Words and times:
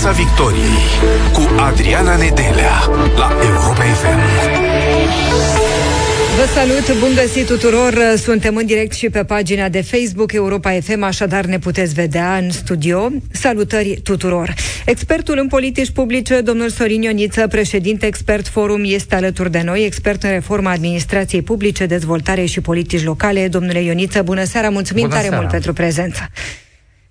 Piața 0.00 0.16
Victoriei 0.16 0.78
cu 1.32 1.60
Adriana 1.60 2.16
Nedelea 2.16 2.72
la 3.16 3.30
Europa 3.42 3.82
FM. 3.82 4.18
Vă 6.36 6.44
salut, 6.54 6.98
bun 6.98 7.08
găsit 7.14 7.46
tuturor! 7.46 7.94
Suntem 8.16 8.56
în 8.56 8.66
direct 8.66 8.92
și 8.92 9.10
pe 9.10 9.24
pagina 9.24 9.68
de 9.68 9.82
Facebook 9.82 10.32
Europa 10.32 10.70
FM, 10.82 11.02
așadar 11.02 11.44
ne 11.44 11.58
puteți 11.58 11.94
vedea 11.94 12.36
în 12.36 12.50
studio. 12.50 13.10
Salutări 13.32 14.00
tuturor! 14.02 14.54
Expertul 14.84 15.38
în 15.38 15.46
politici 15.46 15.90
publice, 15.90 16.40
domnul 16.40 16.68
Sorin 16.68 17.02
Ioniță, 17.02 17.46
președinte 17.46 18.06
expert 18.06 18.48
forum, 18.48 18.82
este 18.84 19.14
alături 19.14 19.50
de 19.50 19.62
noi, 19.64 19.84
expert 19.84 20.22
în 20.22 20.30
reforma 20.30 20.70
administrației 20.70 21.42
publice, 21.42 21.86
dezvoltare 21.86 22.44
și 22.44 22.60
politici 22.60 23.04
locale. 23.04 23.48
Domnule 23.48 23.82
Ioniță, 23.82 24.22
bună 24.22 24.44
seara, 24.44 24.68
mulțumim 24.68 25.02
bună 25.02 25.14
tare 25.14 25.26
seara. 25.26 25.40
mult 25.40 25.50
pentru 25.50 25.72
prezență! 25.72 26.30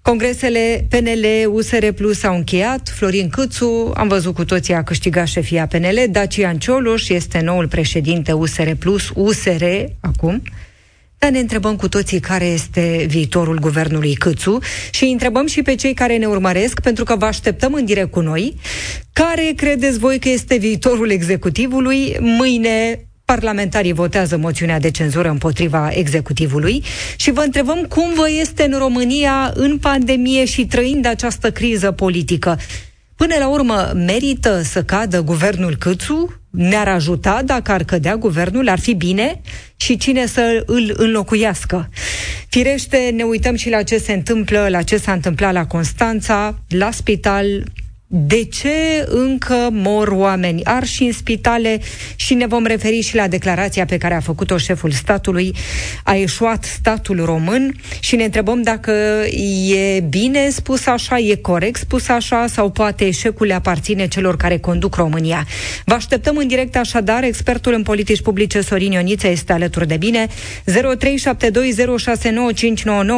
Congresele 0.08 0.88
PNL, 0.90 1.26
USR 1.52 1.88
Plus 1.96 2.24
au 2.24 2.36
încheiat. 2.36 2.94
Florin 2.96 3.30
Câțu, 3.30 3.92
am 3.96 4.08
văzut 4.08 4.34
cu 4.34 4.46
toții, 4.46 4.74
a 4.74 4.84
câștigat 4.84 5.28
șefia 5.28 5.68
PNL. 5.68 6.06
Dacian 6.10 6.58
Cioloș 6.58 7.10
este 7.10 7.40
noul 7.40 7.68
președinte 7.68 8.32
USR 8.32 8.70
Plus, 8.80 9.12
USR 9.16 9.64
acum. 10.00 10.42
Dar 11.18 11.32
ne 11.32 11.40
întrebăm 11.40 11.76
cu 11.76 11.88
toții 11.90 12.20
care 12.20 12.46
este 12.46 13.06
viitorul 13.08 13.60
guvernului 13.60 14.14
Câțu 14.14 14.60
și 14.92 15.04
întrebăm 15.04 15.48
și 15.48 15.62
pe 15.62 15.76
cei 15.76 15.94
care 15.94 16.18
ne 16.18 16.26
urmăresc, 16.26 16.80
pentru 16.80 17.04
că 17.04 17.16
vă 17.16 17.26
așteptăm 17.26 17.74
în 17.74 17.86
direct 17.86 18.12
cu 18.12 18.20
noi. 18.20 18.56
Care 19.14 19.54
credeți 19.56 20.00
voi 20.00 20.20
că 20.20 20.30
este 20.30 20.58
viitorul 20.58 21.10
executivului 21.10 22.18
mâine 22.20 23.07
Parlamentarii 23.34 23.94
votează 23.94 24.38
moțiunea 24.38 24.80
de 24.80 24.92
cenzură 24.92 25.30
împotriva 25.30 25.90
executivului 25.92 26.84
și 27.16 27.32
vă 27.32 27.42
întrebăm 27.42 27.84
cum 27.84 28.14
vă 28.16 28.30
este 28.30 28.64
în 28.64 28.78
România 28.78 29.52
în 29.56 29.78
pandemie 29.78 30.46
și 30.46 30.66
trăind 30.66 31.06
această 31.06 31.52
criză 31.52 31.92
politică. 31.92 32.60
Până 33.16 33.36
la 33.40 33.48
urmă, 33.48 33.92
merită 33.96 34.62
să 34.62 34.84
cadă 34.84 35.22
guvernul 35.22 35.76
Câțu? 35.76 36.42
Ne-ar 36.50 36.88
ajuta 36.88 37.42
dacă 37.46 37.72
ar 37.72 37.84
cădea 37.84 38.16
guvernul? 38.16 38.70
Ar 38.70 38.80
fi 38.80 38.94
bine? 38.94 39.42
Și 39.76 39.98
cine 39.98 40.26
să 40.26 40.64
îl 40.66 40.94
înlocuiască? 40.98 41.90
Firește, 42.50 43.14
ne 43.16 43.24
uităm 43.24 43.56
și 43.56 43.70
la 43.70 43.84
ce 43.84 43.98
se 43.98 44.14
întâmplă, 44.14 44.68
la 44.70 44.82
ce 44.82 44.98
s-a 44.98 45.12
întâmplat 45.12 45.54
la 45.54 45.66
Constanța, 45.66 46.60
la 46.68 46.92
spital, 46.92 47.64
de 48.10 48.44
ce 48.44 49.06
încă 49.06 49.70
mor 49.72 50.08
oameni 50.08 50.64
arși 50.64 51.04
în 51.04 51.12
spitale 51.12 51.80
și 52.16 52.34
ne 52.34 52.48
vom 52.48 52.66
referi 52.66 53.02
și 53.02 53.16
la 53.16 53.28
declarația 53.28 53.86
pe 53.86 53.98
care 53.98 54.14
a 54.14 54.20
făcut-o 54.20 54.58
șeful 54.58 54.92
statului. 54.92 55.56
A 56.04 56.16
eșuat 56.16 56.64
statul 56.64 57.26
român 57.26 57.76
și 58.00 58.16
ne 58.16 58.24
întrebăm 58.24 58.62
dacă 58.62 58.92
e 59.74 60.00
bine 60.00 60.50
spus 60.50 60.86
așa, 60.86 61.18
e 61.18 61.36
corect 61.36 61.80
spus 61.80 62.08
așa 62.08 62.46
sau 62.48 62.70
poate 62.70 63.06
eșecul 63.06 63.46
le 63.46 63.54
aparține 63.54 64.08
celor 64.08 64.38
care 64.38 64.58
conduc 64.58 64.96
România. 64.96 65.48
Vă 65.86 65.94
așteptăm 65.94 66.38
în 66.38 66.48
direct 66.48 66.76
așadar, 66.76 67.24
expertul 67.24 67.74
în 67.74 67.84
politici 67.84 68.22
publice 68.22 68.62
Sorin 68.62 68.92
Ioniță 68.92 69.28
este 69.28 69.54
alături 69.54 69.88
de 69.88 69.98
bine. 69.98 70.28
0372069599 70.28 70.32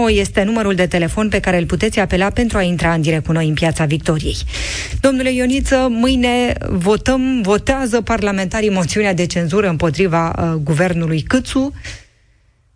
este 0.07 0.43
numărul 0.43 0.75
de 0.75 0.85
telefon 0.85 1.29
pe 1.29 1.39
care 1.39 1.57
îl 1.57 1.65
puteți 1.65 1.99
apela 1.99 2.29
pentru 2.29 2.57
a 2.57 2.61
intra 2.61 2.93
în 2.93 3.01
direct 3.01 3.25
cu 3.25 3.31
noi 3.31 3.47
în 3.47 3.53
Piața 3.53 3.85
Victoriei. 3.85 4.37
Domnule 5.01 5.33
Ioniță, 5.33 5.87
mâine 5.89 6.53
votăm, 6.69 7.41
votează 7.41 8.01
parlamentarii 8.01 8.69
moțiunea 8.69 9.13
de 9.13 9.25
cenzură 9.25 9.69
împotriva 9.69 10.35
uh, 10.37 10.53
guvernului 10.63 11.21
Câțu. 11.21 11.73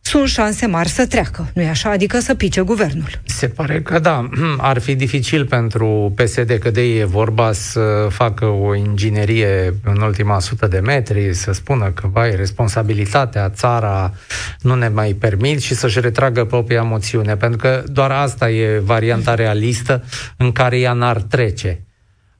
Sunt 0.06 0.28
șanse 0.28 0.66
mari 0.66 0.90
să 0.90 1.08
treacă, 1.08 1.52
nu-i 1.54 1.68
așa? 1.68 1.90
Adică 1.90 2.20
să 2.20 2.36
pice 2.36 2.62
guvernul. 2.62 3.10
Se 3.24 3.48
pare 3.48 3.82
că 3.82 4.00
da. 4.00 4.30
Ar 4.58 4.80
fi 4.80 4.96
dificil 4.96 5.46
pentru 5.46 6.14
PSD, 6.16 6.52
că 6.60 6.72
de 6.72 6.82
e 6.82 7.04
vorba 7.04 7.52
să 7.52 8.08
facă 8.10 8.46
o 8.46 8.76
inginerie 8.76 9.74
în 9.84 10.02
ultima 10.02 10.40
sută 10.40 10.68
de 10.68 10.80
metri, 10.80 11.34
să 11.34 11.52
spună 11.52 11.92
că, 11.92 12.08
vai, 12.12 12.36
responsabilitatea, 12.36 13.50
țara 13.50 14.14
nu 14.62 14.76
ne 14.76 14.88
mai 14.88 15.14
permit 15.14 15.62
și 15.62 15.76
să-și 15.76 16.00
retragă 16.00 16.46
propria 16.46 16.84
moțiune, 16.84 17.36
pentru 17.36 17.58
că 17.58 17.84
doar 17.86 18.12
asta 18.12 18.50
e 18.50 18.80
varianta 18.80 19.34
realistă 19.34 20.04
în 20.38 20.52
care 20.52 20.80
ea 20.80 20.94
n-ar 20.94 21.22
trece 21.22 21.84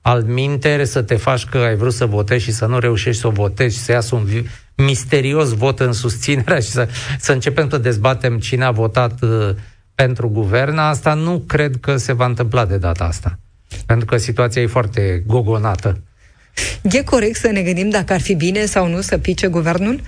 al 0.06 0.24
minter 0.24 0.86
să 0.86 1.02
te 1.02 1.16
faci 1.16 1.46
că 1.46 1.58
ai 1.58 1.76
vrut 1.76 1.94
să 1.94 2.06
votezi 2.06 2.44
și 2.44 2.52
să 2.52 2.66
nu 2.66 2.80
reușești 2.80 3.22
să 3.22 3.28
o 3.28 3.32
votezi 3.32 3.76
și 3.76 3.82
să 3.82 3.92
iasă 3.92 4.16
un 4.16 4.28
misterios 4.76 5.54
vot 5.54 5.80
în 5.80 5.94
susținerea 5.94 6.60
și 6.60 6.68
să, 6.68 6.88
să 7.20 7.32
începem 7.32 7.70
să 7.70 7.78
dezbatem 7.78 8.40
cine 8.40 8.64
a 8.64 8.72
votat 8.72 9.22
uh, 9.22 9.50
pentru 9.96 10.30
guvern, 10.30 10.78
asta 10.78 11.14
nu 11.14 11.40
cred 11.40 11.76
că 11.82 11.98
se 11.98 12.14
va 12.14 12.26
întâmpla 12.26 12.66
de 12.66 12.78
data 12.78 13.04
asta. 13.04 13.40
Pentru 13.86 14.06
că 14.06 14.18
situația 14.18 14.62
e 14.62 14.68
foarte 14.68 15.24
gogonată. 15.28 16.02
E 16.82 17.04
corect 17.04 17.36
să 17.36 17.48
ne 17.48 17.62
gândim 17.62 17.90
dacă 17.90 18.14
ar 18.14 18.22
fi 18.22 18.34
bine 18.34 18.66
sau 18.66 18.88
nu 18.88 19.02
să 19.02 19.18
pice 19.18 19.48
guvernul? 19.48 20.02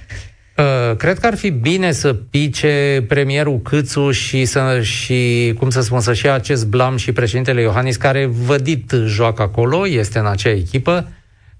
Uh, 0.58 0.96
cred 0.98 1.20
că 1.20 1.26
ar 1.26 1.36
fi 1.36 1.50
bine 1.50 1.92
să 1.92 2.14
pice 2.14 3.06
premierul 3.08 3.62
Câțu 3.62 4.12
și, 4.12 4.46
să, 4.46 4.80
și 4.82 5.54
cum 5.60 5.70
să 5.70 5.82
spun, 5.82 6.00
să-și 6.00 6.26
ia 6.26 6.34
acest 6.34 6.68
blam 6.68 6.98
și 6.98 7.12
președintele 7.12 7.62
Iohannis, 7.62 7.96
care 7.96 8.26
vădit 8.26 8.94
joacă 9.06 9.42
acolo, 9.42 9.88
este 9.88 10.20
în 10.20 10.26
acea 10.26 10.50
echipă, 10.50 11.08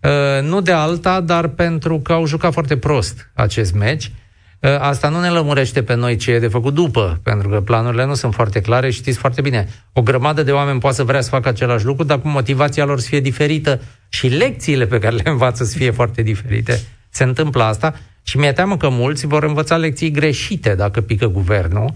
uh, 0.02 0.44
nu 0.44 0.62
de 0.62 0.72
alta, 0.72 1.22
dar 1.22 1.48
pentru 1.48 2.00
că 2.00 2.14
au 2.14 2.26
jucat 2.26 2.54
foarte 2.54 2.78
prost 2.78 3.32
acest 3.34 3.74
meci. 3.74 4.12
Uh, 4.60 4.80
asta 4.80 5.10
nu 5.10 5.20
ne 5.20 5.30
lămurește 5.30 5.84
pe 5.84 5.94
noi 5.94 6.16
ce 6.16 6.32
e 6.32 6.40
de 6.40 6.48
făcut 6.48 6.74
după, 6.74 7.20
pentru 7.24 7.50
că 7.50 7.62
planurile 7.62 8.06
nu 8.06 8.14
sunt 8.14 8.34
foarte 8.34 8.62
clare, 8.62 8.90
știți 8.90 9.18
foarte 9.18 9.42
bine. 9.42 9.68
O 9.94 10.02
grămadă 10.02 10.44
de 10.44 10.52
oameni 10.52 10.80
poate 10.80 10.96
să 10.96 11.04
vrea 11.04 11.22
să 11.22 11.30
facă 11.30 11.50
același 11.50 11.86
lucru, 11.86 12.04
dar 12.04 12.22
cu 12.22 12.28
motivația 12.28 12.86
lor 12.86 13.00
să 13.00 13.08
fie 13.08 13.20
diferită 13.20 13.82
și 14.10 14.28
lecțiile 14.28 14.86
pe 14.86 15.00
care 15.00 15.16
le 15.16 15.30
învață 15.30 15.64
să 15.64 15.78
fie 15.78 15.92
foarte 15.92 16.22
diferite. 16.22 16.82
Se 17.10 17.24
întâmplă 17.24 17.64
asta 17.64 17.94
și 18.28 18.38
mi-e 18.38 18.52
teamă 18.52 18.78
că 18.78 18.90
mulți 18.90 19.28
vor 19.28 19.44
învăța 19.44 19.78
lecții 19.78 20.12
greșite 20.12 20.76
dacă 20.76 21.02
pică 21.02 21.28
guvernul 21.28 21.94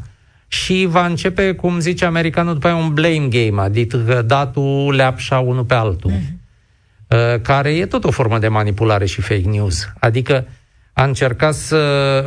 și 0.47 0.85
va 0.89 1.05
începe, 1.05 1.51
cum 1.51 1.79
zice 1.79 2.05
americanul, 2.05 2.53
după 2.53 2.67
aia 2.67 2.75
un 2.75 2.93
blame 2.93 3.27
game, 3.29 3.61
adică 3.61 4.23
datul 4.25 4.93
leapșa 4.95 5.39
unul 5.39 5.63
pe 5.63 5.73
altul, 5.73 6.11
uh-huh. 6.11 7.41
care 7.41 7.69
e 7.75 7.85
tot 7.85 8.03
o 8.03 8.11
formă 8.11 8.39
de 8.39 8.47
manipulare 8.47 9.05
și 9.05 9.21
fake 9.21 9.49
news. 9.49 9.89
Adică 9.99 10.47
a 10.93 11.03
încercat 11.03 11.53
să 11.53 11.77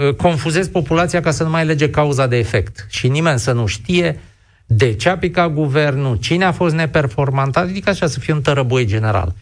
uh, 0.01 0.15
confuzezi 0.15 0.71
populația 0.71 1.21
ca 1.21 1.31
să 1.31 1.43
nu 1.43 1.51
mai 1.51 1.65
lege 1.65 1.91
cauza 1.91 2.27
de 2.27 2.37
efect 2.37 2.87
și 2.91 3.09
nimeni 3.09 3.39
să 3.39 3.53
nu 3.53 3.67
știe 3.67 4.19
de 4.67 4.95
ce 4.95 5.09
a 5.09 5.19
picat 5.19 5.53
guvernul, 5.53 6.17
cine 6.17 6.45
a 6.45 6.53
fost 6.53 6.75
neperformant, 6.75 7.57
adică 7.57 7.91
așa 7.91 8.07
să 8.07 8.21
fie 8.21 8.33
un 8.33 8.41
tărăboi 8.41 8.85
general. 8.85 9.35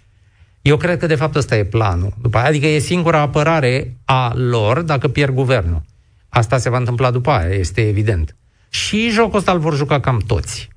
Eu 0.62 0.76
cred 0.76 0.98
că, 0.98 1.06
de 1.06 1.14
fapt, 1.14 1.34
ăsta 1.34 1.56
e 1.56 1.64
planul. 1.64 2.12
După 2.20 2.38
aia, 2.38 2.46
adică 2.46 2.66
e 2.66 2.78
singura 2.78 3.20
apărare 3.20 3.96
a 4.04 4.32
lor 4.34 4.80
dacă 4.80 5.08
pierd 5.08 5.34
guvernul. 5.34 5.82
Asta 6.28 6.58
se 6.58 6.70
va 6.70 6.76
întâmpla 6.76 7.10
după 7.10 7.30
aia, 7.30 7.54
este 7.54 7.88
evident. 7.88 8.36
Și 8.68 9.10
jocul 9.10 9.38
ăsta 9.38 9.52
îl 9.52 9.58
vor 9.58 9.76
juca 9.76 10.00
cam 10.00 10.18
toți. 10.26 10.68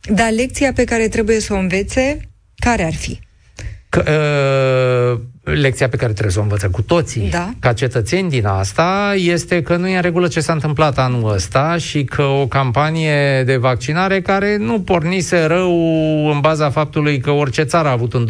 Dar 0.00 0.30
lecția 0.30 0.72
pe 0.72 0.84
care 0.84 1.08
trebuie 1.08 1.40
să 1.40 1.52
o 1.52 1.56
învețe, 1.56 2.28
care 2.54 2.84
ar 2.84 2.94
fi? 2.94 3.20
Că, 3.92 4.02
uh, 5.44 5.54
lecția 5.54 5.88
pe 5.88 5.96
care 5.96 6.12
trebuie 6.12 6.32
să 6.32 6.38
o 6.38 6.42
învățăm 6.42 6.70
cu 6.70 6.82
toții, 6.82 7.30
da. 7.30 7.50
ca 7.58 7.72
cetățeni 7.72 8.30
din 8.30 8.46
asta, 8.46 9.14
este 9.16 9.62
că 9.62 9.76
nu 9.76 9.88
e 9.88 9.96
în 9.96 10.02
regulă 10.02 10.28
ce 10.28 10.40
s-a 10.40 10.52
întâmplat 10.52 10.98
anul 10.98 11.32
ăsta 11.32 11.76
și 11.76 12.04
că 12.04 12.22
o 12.22 12.46
campanie 12.46 13.42
de 13.42 13.56
vaccinare 13.56 14.20
care 14.20 14.56
nu 14.56 14.80
pornise 14.80 15.44
rău 15.44 15.72
în 16.30 16.40
baza 16.40 16.70
faptului 16.70 17.18
că 17.18 17.30
orice 17.30 17.62
țară 17.62 17.88
a 17.88 17.90
avut 17.90 18.12
un 18.12 18.26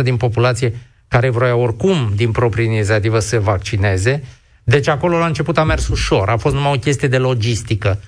20-25% 0.00 0.02
din 0.02 0.16
populație 0.16 0.74
care 1.08 1.30
vroia 1.30 1.56
oricum 1.56 2.12
din 2.16 2.30
proprie 2.30 2.64
inițiativă 2.64 3.18
să 3.18 3.28
se 3.28 3.38
vaccineze. 3.38 4.22
Deci 4.64 4.88
acolo 4.88 5.18
la 5.18 5.26
început 5.26 5.58
a 5.58 5.64
mers 5.64 5.88
ușor, 5.88 6.28
a 6.28 6.36
fost 6.36 6.54
numai 6.54 6.72
o 6.74 6.78
chestie 6.78 7.08
de 7.08 7.18
logistică. 7.18 8.00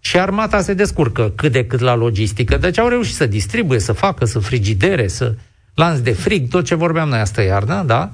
Și 0.00 0.18
armata 0.18 0.60
se 0.60 0.74
descurcă 0.74 1.32
cât 1.36 1.52
de 1.52 1.64
cât 1.64 1.80
la 1.80 1.94
logistică. 1.94 2.56
Deci 2.56 2.78
au 2.78 2.88
reușit 2.88 3.14
să 3.14 3.26
distribuie, 3.26 3.78
să 3.78 3.92
facă, 3.92 4.24
să 4.24 4.38
frigidere, 4.38 5.08
să 5.08 5.34
lanț 5.78 5.98
de 5.98 6.12
frig, 6.12 6.48
tot 6.48 6.64
ce 6.64 6.74
vorbeam 6.74 7.08
noi 7.08 7.18
asta 7.18 7.42
iarnă, 7.42 7.82
da? 7.86 8.10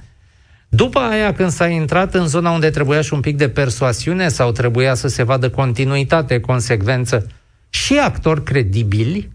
După 0.69 0.99
aia, 0.99 1.35
când 1.35 1.51
s-a 1.51 1.67
intrat 1.67 2.15
în 2.15 2.27
zona 2.27 2.51
unde 2.51 2.71
trebuia 2.71 3.01
și 3.01 3.15
un 3.15 3.21
pic 3.21 3.37
de 3.37 3.49
persoasiune 3.49 4.29
sau 4.29 4.53
trebuia 4.53 4.95
să 4.95 5.09
se 5.09 5.23
vadă 5.23 5.51
continuitate, 5.51 6.41
consecvență 6.41 7.27
și 7.69 7.99
actori 7.99 8.43
credibili, 8.43 9.31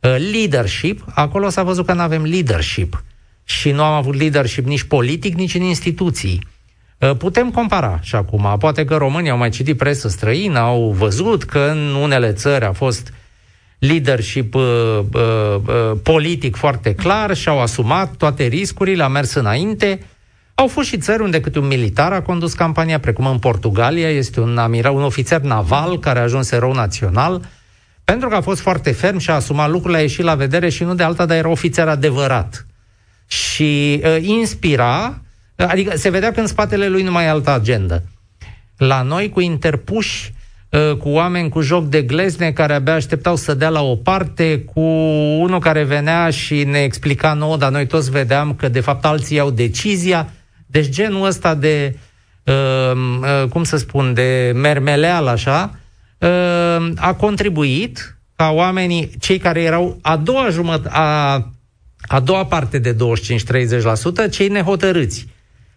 uh, 0.00 0.16
leadership, 0.32 1.04
acolo 1.14 1.48
s-a 1.48 1.62
văzut 1.62 1.86
că 1.86 1.92
nu 1.92 2.00
avem 2.00 2.22
leadership. 2.22 3.04
Și 3.44 3.70
nu 3.70 3.82
am 3.82 3.92
avut 3.92 4.14
leadership 4.14 4.66
nici 4.66 4.82
politic, 4.82 5.34
nici 5.34 5.54
în 5.54 5.62
instituții. 5.62 6.46
Uh, 6.98 7.16
putem 7.16 7.50
compara 7.50 7.98
și 8.02 8.14
acum. 8.14 8.56
Poate 8.58 8.84
că 8.84 8.96
românii 8.96 9.30
au 9.30 9.36
mai 9.36 9.50
citit 9.50 9.76
presă 9.76 10.08
străină, 10.08 10.58
au 10.58 10.90
văzut 10.90 11.42
că 11.42 11.58
în 11.58 11.94
unele 11.94 12.32
țări 12.32 12.64
a 12.64 12.72
fost 12.72 13.12
leadership 13.82 14.54
uh, 14.54 14.62
uh, 15.12 15.20
uh, 15.66 15.92
politic 16.02 16.56
foarte 16.56 16.94
clar 16.94 17.34
și 17.34 17.48
au 17.48 17.60
asumat 17.60 18.16
toate 18.16 18.44
riscurile, 18.44 19.02
a 19.02 19.08
mers 19.08 19.34
înainte. 19.34 20.00
Au 20.54 20.66
fost 20.66 20.88
și 20.88 20.98
țări 20.98 21.22
unde 21.22 21.40
câte 21.40 21.58
un 21.58 21.66
militar 21.66 22.12
a 22.12 22.22
condus 22.22 22.52
campania, 22.52 23.00
precum 23.00 23.26
în 23.26 23.38
Portugalia, 23.38 24.10
este 24.10 24.40
un 24.40 24.58
amiral, 24.58 24.94
un 24.94 25.02
ofițer 25.02 25.40
naval 25.40 25.98
care 25.98 26.18
a 26.18 26.22
ajuns 26.22 26.50
erou 26.50 26.72
național, 26.72 27.42
Pentru 28.04 28.28
că 28.28 28.34
a 28.34 28.40
fost 28.40 28.60
foarte 28.60 28.92
ferm 28.92 29.18
și 29.18 29.30
a 29.30 29.34
asumat 29.34 29.70
lucrurile, 29.70 29.98
a 29.98 30.02
ieșit 30.02 30.24
la 30.24 30.34
vedere 30.34 30.68
și 30.68 30.84
nu 30.84 30.94
de 30.94 31.02
alta, 31.02 31.26
dar 31.26 31.36
era 31.36 31.48
ofițer 31.48 31.88
adevărat. 31.88 32.66
Și 33.26 34.00
uh, 34.04 34.16
inspira, 34.20 35.22
adică 35.56 35.96
se 35.96 36.10
vedea 36.10 36.32
că 36.32 36.40
în 36.40 36.46
spatele 36.46 36.88
lui 36.88 37.02
nu 37.02 37.10
mai 37.10 37.24
e 37.24 37.28
altă 37.28 37.50
agendă. 37.50 38.02
La 38.76 39.02
noi, 39.02 39.28
cu 39.28 39.40
interpuși, 39.40 40.32
uh, 40.34 40.41
cu 40.98 41.08
oameni 41.08 41.48
cu 41.48 41.60
joc 41.60 41.84
de 41.84 42.02
glezne 42.02 42.52
care 42.52 42.74
abia 42.74 42.94
așteptau 42.94 43.36
să 43.36 43.54
dea 43.54 43.68
la 43.68 43.82
o 43.82 43.96
parte, 43.96 44.64
cu 44.74 44.80
unul 45.40 45.58
care 45.60 45.82
venea 45.82 46.30
și 46.30 46.64
ne 46.64 46.78
explica 46.78 47.32
nouă, 47.32 47.56
dar 47.56 47.70
noi 47.70 47.86
toți 47.86 48.10
vedeam 48.10 48.54
că 48.54 48.68
de 48.68 48.80
fapt 48.80 49.04
alții 49.04 49.36
iau 49.36 49.50
decizia. 49.50 50.32
Deci 50.66 50.88
genul 50.88 51.26
ăsta 51.26 51.54
de, 51.54 51.96
uh, 52.44 52.92
uh, 53.20 53.48
cum 53.48 53.64
să 53.64 53.76
spun, 53.76 54.14
de 54.14 54.52
mermeleal 54.54 55.26
așa, 55.26 55.78
uh, 56.18 56.90
a 56.96 57.14
contribuit 57.14 58.16
ca 58.36 58.50
oamenii, 58.50 59.10
cei 59.20 59.38
care 59.38 59.62
erau 59.62 59.98
a 60.02 60.16
doua 60.16 60.48
jumătate, 60.50 60.88
a, 60.92 61.32
a 62.06 62.20
doua 62.20 62.44
parte 62.44 62.78
de 62.78 62.96
25-30%, 64.26 64.28
cei 64.30 64.48
nehotărâți, 64.48 65.26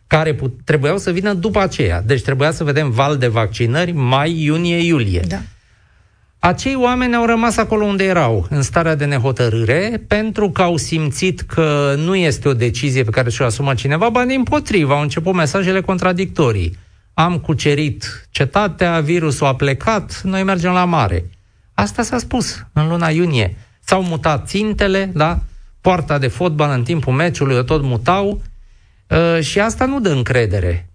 care 0.07 0.33
put, 0.33 0.59
trebuiau 0.63 0.97
să 0.97 1.11
vină 1.11 1.33
după 1.33 1.59
aceea. 1.59 2.01
Deci 2.01 2.21
trebuia 2.21 2.51
să 2.51 2.63
vedem 2.63 2.89
val 2.89 3.17
de 3.17 3.27
vaccinări 3.27 3.91
mai, 3.91 4.41
iunie, 4.41 4.77
iulie. 4.77 5.23
Da. 5.27 5.37
Acei 6.39 6.75
oameni 6.75 7.15
au 7.15 7.25
rămas 7.25 7.57
acolo 7.57 7.85
unde 7.85 8.03
erau, 8.03 8.47
în 8.49 8.61
starea 8.61 8.95
de 8.95 9.05
nehotărâre, 9.05 10.03
pentru 10.07 10.49
că 10.49 10.61
au 10.61 10.77
simțit 10.77 11.41
că 11.41 11.95
nu 11.97 12.15
este 12.15 12.47
o 12.47 12.53
decizie 12.53 13.03
pe 13.03 13.09
care 13.09 13.29
și-o 13.29 13.45
asumă 13.45 13.73
cineva, 13.73 14.09
ba 14.09 14.25
din 14.25 14.43
potrivă, 14.43 14.93
au 14.93 15.01
început 15.01 15.33
mesajele 15.33 15.81
contradictorii. 15.81 16.77
Am 17.13 17.39
cucerit 17.39 18.27
cetatea, 18.29 18.99
virusul 18.99 19.47
a 19.47 19.55
plecat, 19.55 20.21
noi 20.23 20.43
mergem 20.43 20.71
la 20.71 20.85
mare. 20.85 21.29
Asta 21.73 22.03
s-a 22.03 22.17
spus 22.17 22.65
în 22.73 22.87
luna 22.87 23.09
iunie. 23.09 23.57
S-au 23.79 24.03
mutat 24.03 24.47
țintele, 24.47 25.11
da? 25.13 25.39
Poarta 25.81 26.17
de 26.17 26.27
fotbal 26.27 26.71
în 26.77 26.83
timpul 26.83 27.13
meciului 27.13 27.57
o 27.57 27.61
tot 27.61 27.83
mutau 27.83 28.41
uh, 29.07 29.41
și 29.41 29.59
asta 29.59 29.85
nu 29.85 29.99
dă 29.99 30.09
încredere. 30.09 30.89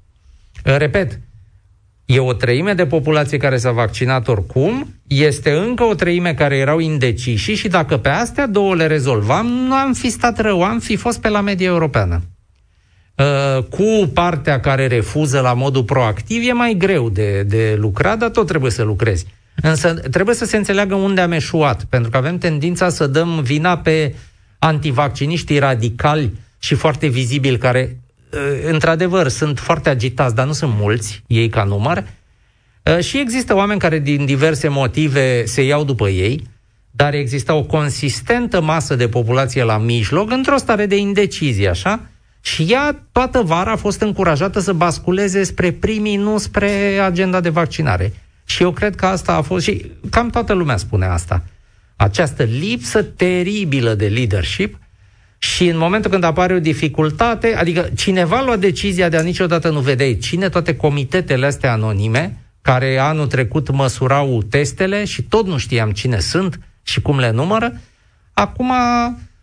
Uh, 0.64 0.76
repet, 0.76 1.20
e 2.04 2.18
o 2.18 2.32
treime 2.32 2.74
de 2.74 2.86
populație 2.86 3.38
care 3.38 3.56
s-a 3.56 3.70
vaccinat 3.70 4.28
oricum, 4.28 4.94
este 5.06 5.50
încă 5.50 5.84
o 5.84 5.94
treime 5.94 6.34
care 6.34 6.56
erau 6.56 6.78
indeciși 6.78 7.54
și 7.54 7.68
dacă 7.68 7.96
pe 7.96 8.08
astea 8.08 8.46
două 8.46 8.74
le 8.74 8.86
rezolvam, 8.86 9.46
nu 9.46 9.74
am 9.74 9.92
fi 9.92 10.10
stat 10.10 10.40
rău, 10.40 10.62
am 10.62 10.78
fi 10.78 10.96
fost 10.96 11.20
pe 11.20 11.28
la 11.28 11.40
media 11.40 11.68
europeană. 11.68 12.22
Uh, 13.16 13.62
cu 13.62 14.10
partea 14.14 14.60
care 14.60 14.86
refuză 14.86 15.40
la 15.40 15.54
modul 15.54 15.84
proactiv 15.84 16.48
e 16.48 16.52
mai 16.52 16.74
greu 16.78 17.10
de, 17.10 17.42
de 17.42 17.76
lucrat, 17.78 18.18
dar 18.18 18.30
tot 18.30 18.46
trebuie 18.46 18.70
să 18.70 18.82
lucrezi. 18.82 19.26
Însă 19.62 19.94
trebuie 19.94 20.34
să 20.34 20.44
se 20.44 20.56
înțeleagă 20.56 20.94
unde 20.94 21.20
am 21.20 21.32
eșuat, 21.32 21.84
pentru 21.84 22.10
că 22.10 22.16
avem 22.16 22.38
tendința 22.38 22.88
să 22.88 23.06
dăm 23.06 23.40
vina 23.42 23.78
pe 23.78 24.14
antivacciniștii 24.58 25.58
radicali 25.58 26.32
și 26.62 26.74
foarte 26.74 27.06
vizibili, 27.06 27.58
care, 27.58 28.00
uh, 28.32 28.38
într-adevăr, 28.70 29.28
sunt 29.28 29.58
foarte 29.58 29.88
agitați, 29.88 30.34
dar 30.34 30.46
nu 30.46 30.52
sunt 30.52 30.72
mulți, 30.76 31.22
ei 31.26 31.48
ca 31.48 31.64
număr, 31.64 32.04
uh, 32.82 33.04
și 33.04 33.18
există 33.18 33.54
oameni 33.54 33.80
care, 33.80 33.98
din 33.98 34.24
diverse 34.24 34.68
motive, 34.68 35.44
se 35.44 35.62
iau 35.62 35.84
după 35.84 36.08
ei, 36.08 36.42
dar 36.90 37.14
există 37.14 37.52
o 37.52 37.62
consistentă 37.62 38.60
masă 38.60 38.94
de 38.94 39.08
populație 39.08 39.62
la 39.62 39.78
mijloc, 39.78 40.30
într-o 40.30 40.56
stare 40.56 40.86
de 40.86 40.96
indecizie, 40.96 41.68
așa, 41.68 42.10
și 42.40 42.66
ea 42.68 43.06
toată 43.12 43.42
vara 43.42 43.72
a 43.72 43.76
fost 43.76 44.00
încurajată 44.00 44.60
să 44.60 44.72
basculeze 44.72 45.42
spre 45.42 45.72
primii, 45.72 46.16
nu 46.16 46.38
spre 46.38 46.98
agenda 46.98 47.40
de 47.40 47.48
vaccinare. 47.48 48.12
Și 48.44 48.62
eu 48.62 48.70
cred 48.70 48.94
că 48.94 49.06
asta 49.06 49.34
a 49.34 49.42
fost, 49.42 49.64
și 49.64 49.90
cam 50.10 50.30
toată 50.30 50.52
lumea 50.52 50.76
spune 50.76 51.06
asta, 51.06 51.44
această 51.96 52.42
lipsă 52.42 53.02
teribilă 53.02 53.94
de 53.94 54.06
leadership 54.06 54.78
și 55.42 55.66
în 55.68 55.78
momentul 55.78 56.10
când 56.10 56.24
apare 56.24 56.54
o 56.54 56.58
dificultate, 56.58 57.54
adică 57.54 57.88
cineva 57.96 58.42
lua 58.44 58.56
decizia 58.56 59.08
de 59.08 59.16
a 59.16 59.22
niciodată 59.22 59.70
nu 59.70 59.80
vedeai 59.80 60.18
cine 60.20 60.48
toate 60.48 60.76
comitetele 60.76 61.46
astea 61.46 61.72
anonime, 61.72 62.36
care 62.62 62.98
anul 62.98 63.26
trecut 63.26 63.70
măsurau 63.70 64.42
testele 64.42 65.04
și 65.04 65.22
tot 65.22 65.46
nu 65.46 65.56
știam 65.56 65.90
cine 65.90 66.18
sunt 66.18 66.60
și 66.82 67.00
cum 67.00 67.18
le 67.18 67.30
numără, 67.30 67.80
acum 68.32 68.72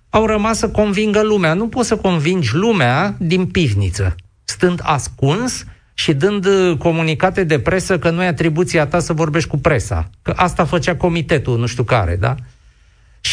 au 0.09 0.25
rămas 0.25 0.57
să 0.57 0.69
convingă 0.69 1.23
lumea. 1.23 1.53
Nu 1.53 1.67
poți 1.67 1.87
să 1.87 1.95
convingi 1.95 2.55
lumea 2.55 3.15
din 3.19 3.45
pivniță, 3.45 4.15
stând 4.43 4.79
ascuns 4.83 5.65
și 5.93 6.13
dând 6.13 6.45
uh, 6.45 6.77
comunicate 6.77 7.43
de 7.43 7.59
presă 7.59 7.99
că 7.99 8.09
nu 8.09 8.23
e 8.23 8.27
atribuția 8.27 8.85
ta 8.85 8.99
să 8.99 9.13
vorbești 9.13 9.49
cu 9.49 9.57
presa. 9.57 10.09
Că 10.21 10.33
asta 10.35 10.65
făcea 10.65 10.95
comitetul, 10.95 11.59
nu 11.59 11.65
știu 11.65 11.83
care, 11.83 12.17
da? 12.19 12.35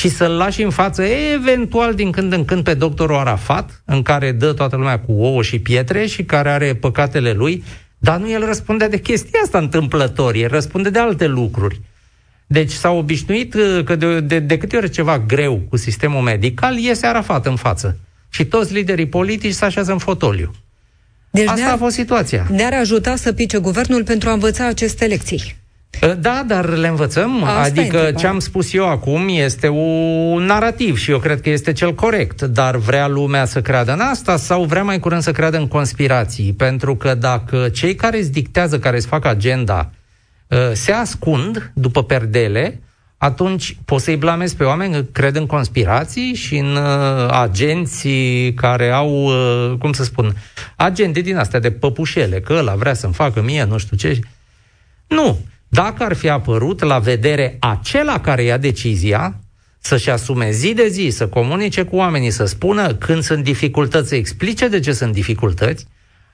Și 0.04 0.10
să-l 0.10 0.30
lași 0.30 0.62
în 0.62 0.70
față, 0.70 1.02
eventual, 1.34 1.94
din 1.94 2.10
când 2.10 2.32
în 2.32 2.44
când, 2.44 2.64
pe 2.64 2.74
doctorul 2.74 3.16
Arafat, 3.16 3.82
în 3.84 4.02
care 4.02 4.32
dă 4.32 4.52
toată 4.52 4.76
lumea 4.76 4.98
cu 4.98 5.12
ouă 5.12 5.42
și 5.42 5.58
pietre 5.58 6.06
și 6.06 6.24
care 6.24 6.50
are 6.50 6.74
păcatele 6.74 7.32
lui, 7.32 7.64
dar 7.98 8.18
nu 8.18 8.30
el 8.30 8.46
răspunde 8.46 8.86
de 8.86 9.00
chestia 9.00 9.40
asta 9.44 9.58
întâmplător, 9.58 10.34
el 10.34 10.48
răspunde 10.48 10.90
de 10.90 10.98
alte 10.98 11.26
lucruri. 11.26 11.80
Deci 12.46 12.70
s-a 12.70 12.90
obișnuit 12.90 13.54
uh, 13.54 13.80
că 13.84 13.96
de, 13.96 14.20
de, 14.20 14.38
de 14.38 14.58
câte 14.58 14.76
ori 14.76 14.90
ceva 14.90 15.18
greu 15.18 15.62
cu 15.68 15.76
sistemul 15.76 16.20
medical, 16.20 16.76
iese 16.76 17.06
Arafat 17.06 17.46
în 17.46 17.56
față. 17.56 17.98
Și 18.28 18.44
toți 18.44 18.72
liderii 18.72 19.06
politici 19.06 19.54
se 19.54 19.64
așează 19.64 19.92
în 19.92 19.98
fotoliu. 19.98 20.54
Deci 21.30 21.48
Asta 21.48 21.72
a 21.72 21.76
fost 21.76 21.94
situația. 21.94 22.46
Ne-ar 22.50 22.72
ajuta 22.72 23.16
să 23.16 23.32
pice 23.32 23.58
guvernul 23.58 24.04
pentru 24.04 24.28
a 24.28 24.32
învăța 24.32 24.66
aceste 24.66 25.06
lecții. 25.06 25.62
Ă, 26.02 26.14
da, 26.14 26.44
dar 26.46 26.68
le 26.68 26.88
învățăm. 26.88 27.42
Asta 27.42 27.60
adică 27.60 28.12
ce 28.16 28.26
am 28.26 28.38
spus 28.38 28.72
eu 28.74 28.88
acum 28.88 29.28
este 29.28 29.68
un 29.68 30.44
narativ 30.44 30.98
și 30.98 31.10
eu 31.10 31.18
cred 31.18 31.40
că 31.40 31.50
este 31.50 31.72
cel 31.72 31.94
corect. 31.94 32.42
Dar 32.42 32.76
vrea 32.76 33.08
lumea 33.08 33.44
să 33.44 33.60
creadă 33.60 33.92
în 33.92 34.00
asta 34.00 34.36
sau 34.36 34.64
vrea 34.64 34.82
mai 34.82 34.98
curând 34.98 35.22
să 35.22 35.32
creadă 35.32 35.56
în 35.56 35.68
conspirații? 35.68 36.52
Pentru 36.52 36.96
că 36.96 37.14
dacă 37.14 37.68
cei 37.68 37.94
care 37.94 38.18
îți 38.18 38.32
dictează, 38.32 38.78
care 38.78 38.96
îți 38.96 39.06
fac 39.06 39.24
agenda, 39.24 39.90
ă, 40.50 40.74
se 40.74 40.92
ascund 40.92 41.72
după 41.74 42.04
perdele, 42.04 42.80
atunci 43.24 43.76
poți 43.84 44.04
să-i 44.04 44.16
blamezi 44.16 44.56
pe 44.56 44.64
oameni 44.64 44.92
că 44.92 45.02
cred 45.02 45.36
în 45.36 45.46
conspirații 45.46 46.34
și 46.34 46.56
în 46.56 46.76
uh, 46.76 47.28
agenții 47.30 48.54
care 48.54 48.90
au, 48.90 49.24
uh, 49.24 49.78
cum 49.78 49.92
să 49.92 50.04
spun, 50.04 50.34
agente 50.76 51.20
din 51.20 51.36
astea 51.36 51.60
de 51.60 51.70
păpușele, 51.70 52.40
că 52.40 52.52
ăla 52.52 52.74
vrea 52.74 52.94
să-mi 52.94 53.12
facă 53.12 53.42
mie 53.42 53.64
nu 53.64 53.78
știu 53.78 53.96
ce. 53.96 54.18
Nu. 55.06 55.38
Dacă 55.74 56.04
ar 56.04 56.12
fi 56.12 56.28
apărut 56.28 56.82
la 56.82 56.98
vedere 56.98 57.56
acela 57.60 58.20
care 58.20 58.42
ia 58.42 58.56
decizia, 58.56 59.40
să-și 59.78 60.10
asume 60.10 60.50
zi 60.50 60.74
de 60.74 60.88
zi, 60.88 61.08
să 61.10 61.28
comunice 61.28 61.82
cu 61.82 61.96
oamenii, 61.96 62.30
să 62.30 62.44
spună 62.44 62.94
când 62.94 63.22
sunt 63.22 63.44
dificultăți, 63.44 64.08
să 64.08 64.14
explice 64.14 64.68
de 64.68 64.80
ce 64.80 64.92
sunt 64.92 65.12
dificultăți, 65.12 65.86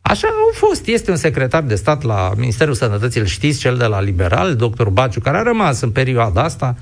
Așa 0.03 0.29
au 0.29 0.69
fost. 0.69 0.87
Este 0.87 1.11
un 1.11 1.17
secretar 1.17 1.63
de 1.63 1.75
stat 1.75 2.03
la 2.03 2.33
Ministerul 2.37 2.75
Sănătății, 2.75 3.21
îl 3.21 3.27
știți, 3.27 3.59
cel 3.59 3.77
de 3.77 3.85
la 3.85 4.01
Liberal, 4.01 4.57
doctor 4.57 4.89
Baciu, 4.89 5.21
care 5.21 5.37
a 5.37 5.43
rămas 5.43 5.81
în 5.81 5.91
perioada 5.91 6.43
asta. 6.43 6.77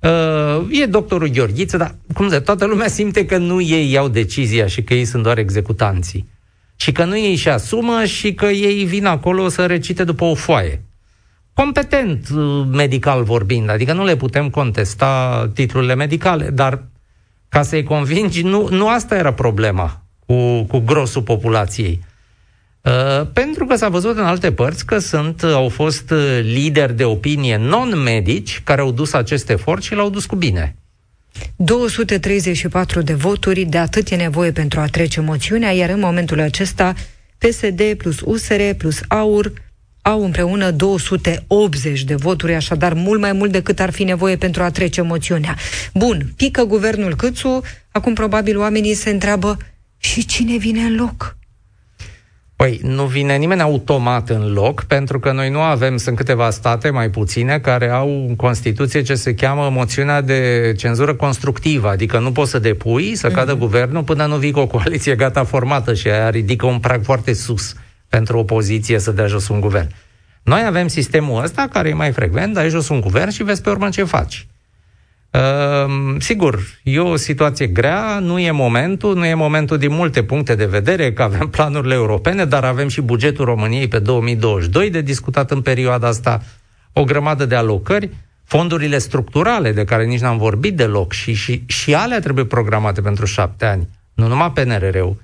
Uh, 0.00 0.80
e 0.80 0.86
doctorul 0.86 1.28
Gheorghiță, 1.28 1.76
dar 1.76 1.94
cum 2.14 2.28
de 2.28 2.40
toată 2.40 2.64
lumea 2.64 2.88
simte 2.88 3.26
că 3.26 3.36
nu 3.36 3.60
ei 3.60 3.90
iau 3.90 4.08
decizia 4.08 4.66
și 4.66 4.82
că 4.82 4.94
ei 4.94 5.04
sunt 5.04 5.22
doar 5.22 5.38
executanții. 5.38 6.28
Și 6.76 6.92
că 6.92 7.04
nu 7.04 7.16
ei 7.18 7.36
și 7.36 7.48
asumă 7.48 8.04
și 8.04 8.34
că 8.34 8.46
ei 8.46 8.84
vin 8.84 9.06
acolo 9.06 9.48
să 9.48 9.66
recite 9.66 10.04
după 10.04 10.24
o 10.24 10.34
foaie. 10.34 10.82
Competent 11.54 12.28
uh, 12.28 12.66
medical 12.70 13.22
vorbind, 13.22 13.70
adică 13.70 13.92
nu 13.92 14.04
le 14.04 14.16
putem 14.16 14.50
contesta 14.50 15.50
titlurile 15.54 15.94
medicale, 15.94 16.50
dar 16.50 16.82
ca 17.48 17.62
să-i 17.62 17.82
convingi, 17.82 18.42
nu, 18.42 18.68
nu 18.68 18.88
asta 18.88 19.16
era 19.16 19.32
problema 19.32 20.02
cu, 20.26 20.62
cu 20.62 20.78
grosul 20.78 21.22
populației. 21.22 22.04
Uh, 22.80 23.26
pentru 23.32 23.66
că 23.66 23.76
s-a 23.76 23.88
văzut 23.88 24.16
în 24.16 24.24
alte 24.24 24.52
părți 24.52 24.86
că 24.86 24.98
sunt, 24.98 25.42
uh, 25.42 25.50
au 25.52 25.68
fost 25.68 26.10
uh, 26.10 26.40
lideri 26.42 26.96
de 26.96 27.04
opinie 27.04 27.56
non-medici 27.56 28.60
care 28.64 28.80
au 28.80 28.90
dus 28.90 29.12
acest 29.12 29.50
efort 29.50 29.82
și 29.82 29.94
l-au 29.94 30.10
dus 30.10 30.26
cu 30.26 30.36
bine. 30.36 30.76
234 31.56 33.00
de 33.00 33.14
voturi, 33.14 33.64
de 33.64 33.78
atât 33.78 34.10
e 34.10 34.16
nevoie 34.16 34.52
pentru 34.52 34.80
a 34.80 34.86
trece 34.86 35.20
moțiunea, 35.20 35.70
iar 35.70 35.90
în 35.90 36.00
momentul 36.00 36.40
acesta 36.40 36.94
PSD 37.38 37.94
plus 37.96 38.20
USR 38.20 38.62
plus 38.78 39.00
AUR 39.08 39.52
au 40.06 40.24
împreună 40.24 40.70
280 40.70 42.02
de 42.02 42.14
voturi, 42.14 42.54
așadar 42.54 42.92
mult 42.92 43.20
mai 43.20 43.32
mult 43.32 43.52
decât 43.52 43.80
ar 43.80 43.90
fi 43.90 44.04
nevoie 44.04 44.36
pentru 44.36 44.62
a 44.62 44.70
trece 44.70 45.02
moțiunea. 45.02 45.56
Bun, 45.94 46.32
pică 46.36 46.64
guvernul 46.64 47.14
Câțu, 47.14 47.60
acum 47.90 48.14
probabil 48.14 48.58
oamenii 48.58 48.94
se 48.94 49.10
întreabă 49.10 49.56
și 49.98 50.26
cine 50.26 50.56
vine 50.56 50.80
în 50.80 50.96
loc? 50.96 51.36
Păi 52.56 52.80
nu 52.82 53.04
vine 53.04 53.36
nimeni 53.36 53.60
automat 53.60 54.30
în 54.30 54.52
loc, 54.52 54.82
pentru 54.82 55.20
că 55.20 55.32
noi 55.32 55.50
nu 55.50 55.60
avem, 55.60 55.96
sunt 55.96 56.16
câteva 56.16 56.50
state, 56.50 56.90
mai 56.90 57.10
puține, 57.10 57.58
care 57.58 57.90
au 57.90 58.26
în 58.28 58.36
Constituție 58.36 59.02
ce 59.02 59.14
se 59.14 59.34
cheamă 59.34 59.70
moțiunea 59.70 60.20
de 60.20 60.72
cenzură 60.76 61.14
constructivă, 61.14 61.88
adică 61.88 62.18
nu 62.18 62.32
poți 62.32 62.50
să 62.50 62.58
depui, 62.58 63.14
să 63.14 63.28
cadă 63.28 63.54
mm-hmm. 63.54 63.58
guvernul 63.58 64.02
până 64.02 64.26
nu 64.26 64.36
vii 64.36 64.50
cu 64.50 64.58
o 64.58 64.66
coaliție 64.66 65.14
gata 65.14 65.44
formată 65.44 65.94
și 65.94 66.08
aia 66.08 66.30
ridică 66.30 66.66
un 66.66 66.78
prag 66.78 67.04
foarte 67.04 67.32
sus 67.32 67.74
pentru 68.14 68.38
opoziție 68.38 68.98
să 68.98 69.10
dea 69.10 69.26
jos 69.26 69.48
un 69.48 69.60
guvern. 69.60 69.88
Noi 70.42 70.64
avem 70.66 70.88
sistemul 70.88 71.42
ăsta 71.42 71.68
care 71.72 71.88
e 71.88 71.94
mai 71.94 72.12
frecvent, 72.12 72.54
dai 72.54 72.68
jos 72.68 72.88
un 72.88 73.00
guvern 73.00 73.30
și 73.30 73.42
vezi 73.42 73.62
pe 73.62 73.70
urmă 73.70 73.88
ce 73.88 74.04
faci. 74.04 74.46
Uh, 75.30 76.16
sigur, 76.18 76.58
e 76.82 76.98
o 76.98 77.16
situație 77.16 77.66
grea, 77.66 78.18
nu 78.18 78.38
e 78.38 78.50
momentul, 78.50 79.16
nu 79.16 79.24
e 79.24 79.34
momentul 79.34 79.78
din 79.78 79.92
multe 79.92 80.22
puncte 80.22 80.54
de 80.54 80.64
vedere, 80.64 81.12
că 81.12 81.22
avem 81.22 81.48
planurile 81.48 81.94
europene, 81.94 82.44
dar 82.44 82.64
avem 82.64 82.88
și 82.88 83.00
bugetul 83.00 83.44
României 83.44 83.88
pe 83.88 83.98
2022 83.98 84.90
de 84.90 85.00
discutat 85.00 85.50
în 85.50 85.60
perioada 85.60 86.06
asta, 86.06 86.42
o 86.92 87.04
grămadă 87.04 87.46
de 87.46 87.54
alocări, 87.54 88.10
fondurile 88.44 88.98
structurale 88.98 89.72
de 89.72 89.84
care 89.84 90.04
nici 90.04 90.20
n-am 90.20 90.38
vorbit 90.38 90.76
deloc 90.76 91.12
și, 91.12 91.32
și, 91.32 91.62
și 91.66 91.94
alea 91.94 92.20
trebuie 92.20 92.44
programate 92.44 93.00
pentru 93.00 93.24
șapte 93.24 93.64
ani, 93.64 93.88
nu 94.14 94.26
numai 94.26 94.52
PNRR-ul. 94.52 95.22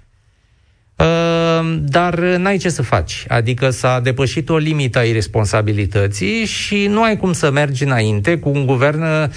Uh, 1.00 1.76
dar 1.78 2.19
n-ai 2.19 2.57
ce 2.57 2.69
să 2.69 2.83
faci. 2.83 3.25
Adică 3.28 3.71
s-a 3.71 4.00
depășit 4.00 4.49
o 4.49 4.57
limită 4.57 4.99
a 4.99 5.02
irresponsabilității 5.02 6.45
și 6.45 6.87
nu 6.87 7.02
ai 7.02 7.16
cum 7.16 7.33
să 7.33 7.50
mergi 7.50 7.85
înainte 7.85 8.38
cu 8.38 8.49
un 8.49 8.66
guvern 8.66 9.02
uh, 9.02 9.28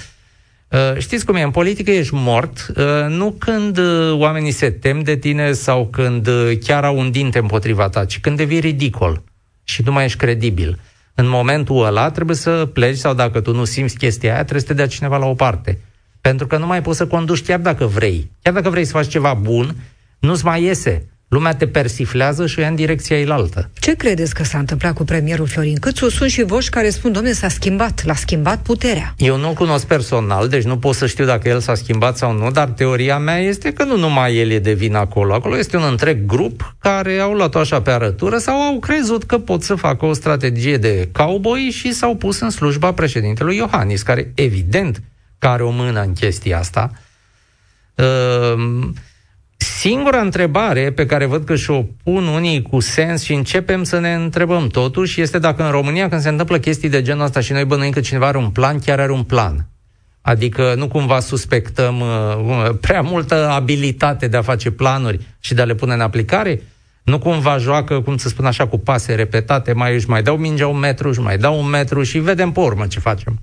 Uh, 0.74 0.98
știți 0.98 1.24
cum 1.24 1.34
e, 1.34 1.42
în 1.42 1.50
politică 1.50 1.90
ești 1.90 2.14
mort, 2.14 2.72
uh, 2.76 2.84
nu 3.08 3.30
când 3.38 3.78
uh, 3.78 4.12
oamenii 4.12 4.50
se 4.50 4.70
tem 4.70 5.02
de 5.02 5.16
tine 5.16 5.52
sau 5.52 5.86
când 5.86 6.28
chiar 6.64 6.84
au 6.84 6.98
un 6.98 7.10
dinte 7.10 7.38
împotriva 7.38 7.88
ta, 7.88 8.04
ci 8.04 8.20
când 8.20 8.36
devii 8.36 8.58
ridicol 8.58 9.22
și 9.64 9.82
nu 9.84 9.92
mai 9.92 10.04
ești 10.04 10.18
credibil. 10.18 10.78
În 11.14 11.28
momentul 11.28 11.84
ăla 11.84 12.10
trebuie 12.10 12.36
să 12.36 12.68
pleci 12.72 12.96
sau 12.96 13.14
dacă 13.14 13.40
tu 13.40 13.54
nu 13.54 13.64
simți 13.64 13.96
chestia 13.96 14.32
aia, 14.32 14.40
trebuie 14.40 14.60
să 14.60 14.66
te 14.66 14.74
dea 14.74 14.86
cineva 14.86 15.16
la 15.16 15.26
o 15.26 15.34
parte. 15.34 15.78
Pentru 16.20 16.46
că 16.46 16.56
nu 16.56 16.66
mai 16.66 16.82
poți 16.82 16.96
să 16.96 17.06
conduci 17.06 17.42
chiar 17.42 17.58
dacă 17.58 17.86
vrei. 17.86 18.30
Chiar 18.42 18.54
dacă 18.54 18.70
vrei 18.70 18.84
să 18.84 18.92
faci 18.92 19.08
ceva 19.08 19.34
bun, 19.34 19.74
nu-ți 20.18 20.44
mai 20.44 20.62
iese. 20.62 21.06
Lumea 21.34 21.54
te 21.54 21.66
persiflează 21.66 22.46
și 22.46 22.58
o 22.58 22.62
ia 22.62 22.68
în 22.68 22.74
direcția 22.74 23.18
ilaltă. 23.18 23.70
Ce 23.80 23.94
credeți 23.94 24.34
că 24.34 24.44
s-a 24.44 24.58
întâmplat 24.58 24.94
cu 24.94 25.04
premierul 25.04 25.46
Florin 25.46 25.78
Câțu? 25.78 26.08
Sunt 26.08 26.30
și 26.30 26.42
voci 26.42 26.68
care 26.68 26.90
spun, 26.90 27.12
domne, 27.12 27.32
s-a 27.32 27.48
schimbat, 27.48 28.04
l-a 28.04 28.14
schimbat 28.14 28.62
puterea. 28.62 29.14
Eu 29.16 29.36
nu 29.36 29.48
cunosc 29.48 29.86
personal, 29.86 30.48
deci 30.48 30.62
nu 30.62 30.78
pot 30.78 30.94
să 30.94 31.06
știu 31.06 31.24
dacă 31.24 31.48
el 31.48 31.60
s-a 31.60 31.74
schimbat 31.74 32.16
sau 32.16 32.32
nu, 32.32 32.50
dar 32.50 32.68
teoria 32.68 33.18
mea 33.18 33.38
este 33.38 33.72
că 33.72 33.84
nu 33.84 33.96
numai 33.96 34.36
el 34.36 34.50
e 34.50 34.58
de 34.58 34.72
vină 34.72 34.98
acolo. 34.98 35.34
Acolo 35.34 35.58
este 35.58 35.76
un 35.76 35.82
întreg 35.90 36.26
grup 36.26 36.74
care 36.78 37.18
au 37.18 37.32
luat-o 37.32 37.58
așa 37.58 37.82
pe 37.82 37.90
arătură 37.90 38.38
sau 38.38 38.60
au 38.60 38.78
crezut 38.78 39.24
că 39.24 39.38
pot 39.38 39.62
să 39.62 39.74
facă 39.74 40.06
o 40.06 40.12
strategie 40.12 40.76
de 40.76 41.08
cowboy 41.12 41.70
și 41.72 41.92
s-au 41.92 42.16
pus 42.16 42.40
în 42.40 42.50
slujba 42.50 42.92
președintelui 42.92 43.56
Iohannis, 43.56 44.02
care 44.02 44.32
evident 44.34 45.02
că 45.38 45.46
are 45.46 45.62
o 45.62 45.70
mână 45.70 46.00
în 46.00 46.12
chestia 46.12 46.58
asta. 46.58 46.90
Uh, 47.94 48.88
Singura 49.56 50.20
întrebare 50.20 50.92
pe 50.92 51.06
care 51.06 51.26
văd 51.26 51.44
că 51.44 51.56
și-o 51.56 51.82
pun 52.02 52.26
unii 52.26 52.62
cu 52.62 52.80
sens 52.80 53.22
și 53.22 53.34
începem 53.34 53.82
să 53.82 53.98
ne 53.98 54.14
întrebăm 54.14 54.66
totuși 54.66 55.20
este 55.20 55.38
dacă 55.38 55.64
în 55.64 55.70
România 55.70 56.08
când 56.08 56.20
se 56.20 56.28
întâmplă 56.28 56.58
chestii 56.58 56.88
de 56.88 57.02
genul 57.02 57.24
ăsta 57.24 57.40
și 57.40 57.52
noi 57.52 57.64
bănuim 57.64 57.90
că 57.90 58.00
cineva 58.00 58.26
are 58.26 58.38
un 58.38 58.50
plan, 58.50 58.78
chiar 58.78 59.00
are 59.00 59.12
un 59.12 59.22
plan. 59.22 59.66
Adică 60.20 60.74
nu 60.76 60.88
cumva 60.88 61.20
suspectăm 61.20 62.00
uh, 62.00 62.70
prea 62.80 63.00
multă 63.00 63.48
abilitate 63.48 64.28
de 64.28 64.36
a 64.36 64.42
face 64.42 64.70
planuri 64.70 65.20
și 65.40 65.54
de 65.54 65.60
a 65.60 65.64
le 65.64 65.74
pune 65.74 65.94
în 65.94 66.00
aplicare? 66.00 66.62
Nu 67.02 67.18
cumva 67.18 67.56
joacă, 67.58 68.00
cum 68.00 68.16
să 68.16 68.28
spun 68.28 68.44
așa, 68.44 68.66
cu 68.66 68.78
pase 68.78 69.14
repetate, 69.14 69.72
mai 69.72 69.94
își 69.94 70.08
mai 70.08 70.22
dau 70.22 70.36
mingea 70.36 70.66
un 70.66 70.78
metru, 70.78 71.12
și 71.12 71.20
mai 71.20 71.38
dau 71.38 71.58
un 71.58 71.68
metru 71.68 72.02
și 72.02 72.18
vedem 72.18 72.52
pe 72.52 72.60
urmă 72.60 72.86
ce 72.86 73.00
facem. 73.00 73.40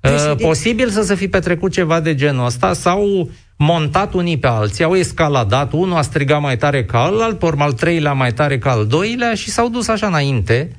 Uh, 0.00 0.34
posibil 0.40 0.88
să 0.88 1.02
se 1.02 1.14
fi 1.14 1.28
petrecut 1.28 1.72
ceva 1.72 2.00
de 2.00 2.14
genul 2.14 2.44
ăsta 2.44 2.72
sau 2.72 3.30
montat 3.62 4.12
unii 4.12 4.38
pe 4.38 4.46
alții, 4.46 4.84
au 4.84 4.94
escaladat, 4.94 5.72
unul 5.72 5.96
a 5.96 6.02
strigat 6.02 6.40
mai 6.40 6.56
tare 6.56 6.84
ca 6.84 7.02
alt, 7.02 7.38
pe 7.38 7.44
urmă 7.44 7.62
al 7.62 7.72
treilea 7.72 8.12
mai 8.12 8.32
tare 8.32 8.58
ca 8.58 8.70
al 8.70 8.86
doilea 8.86 9.34
și 9.34 9.50
s-au 9.50 9.68
dus 9.68 9.88
așa 9.88 10.06
înainte, 10.06 10.76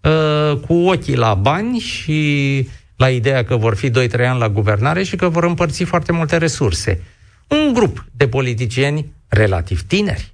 uh, 0.00 0.58
cu 0.66 0.74
ochii 0.74 1.16
la 1.16 1.34
bani 1.34 1.78
și 1.78 2.68
la 2.96 3.10
ideea 3.10 3.44
că 3.44 3.56
vor 3.56 3.74
fi 3.76 3.90
2-3 3.90 3.92
ani 4.26 4.38
la 4.38 4.48
guvernare 4.48 5.02
și 5.02 5.16
că 5.16 5.28
vor 5.28 5.44
împărți 5.44 5.84
foarte 5.84 6.12
multe 6.12 6.36
resurse. 6.36 7.02
Un 7.48 7.72
grup 7.72 8.04
de 8.12 8.28
politicieni 8.28 9.12
relativ 9.28 9.82
tineri. 9.82 10.32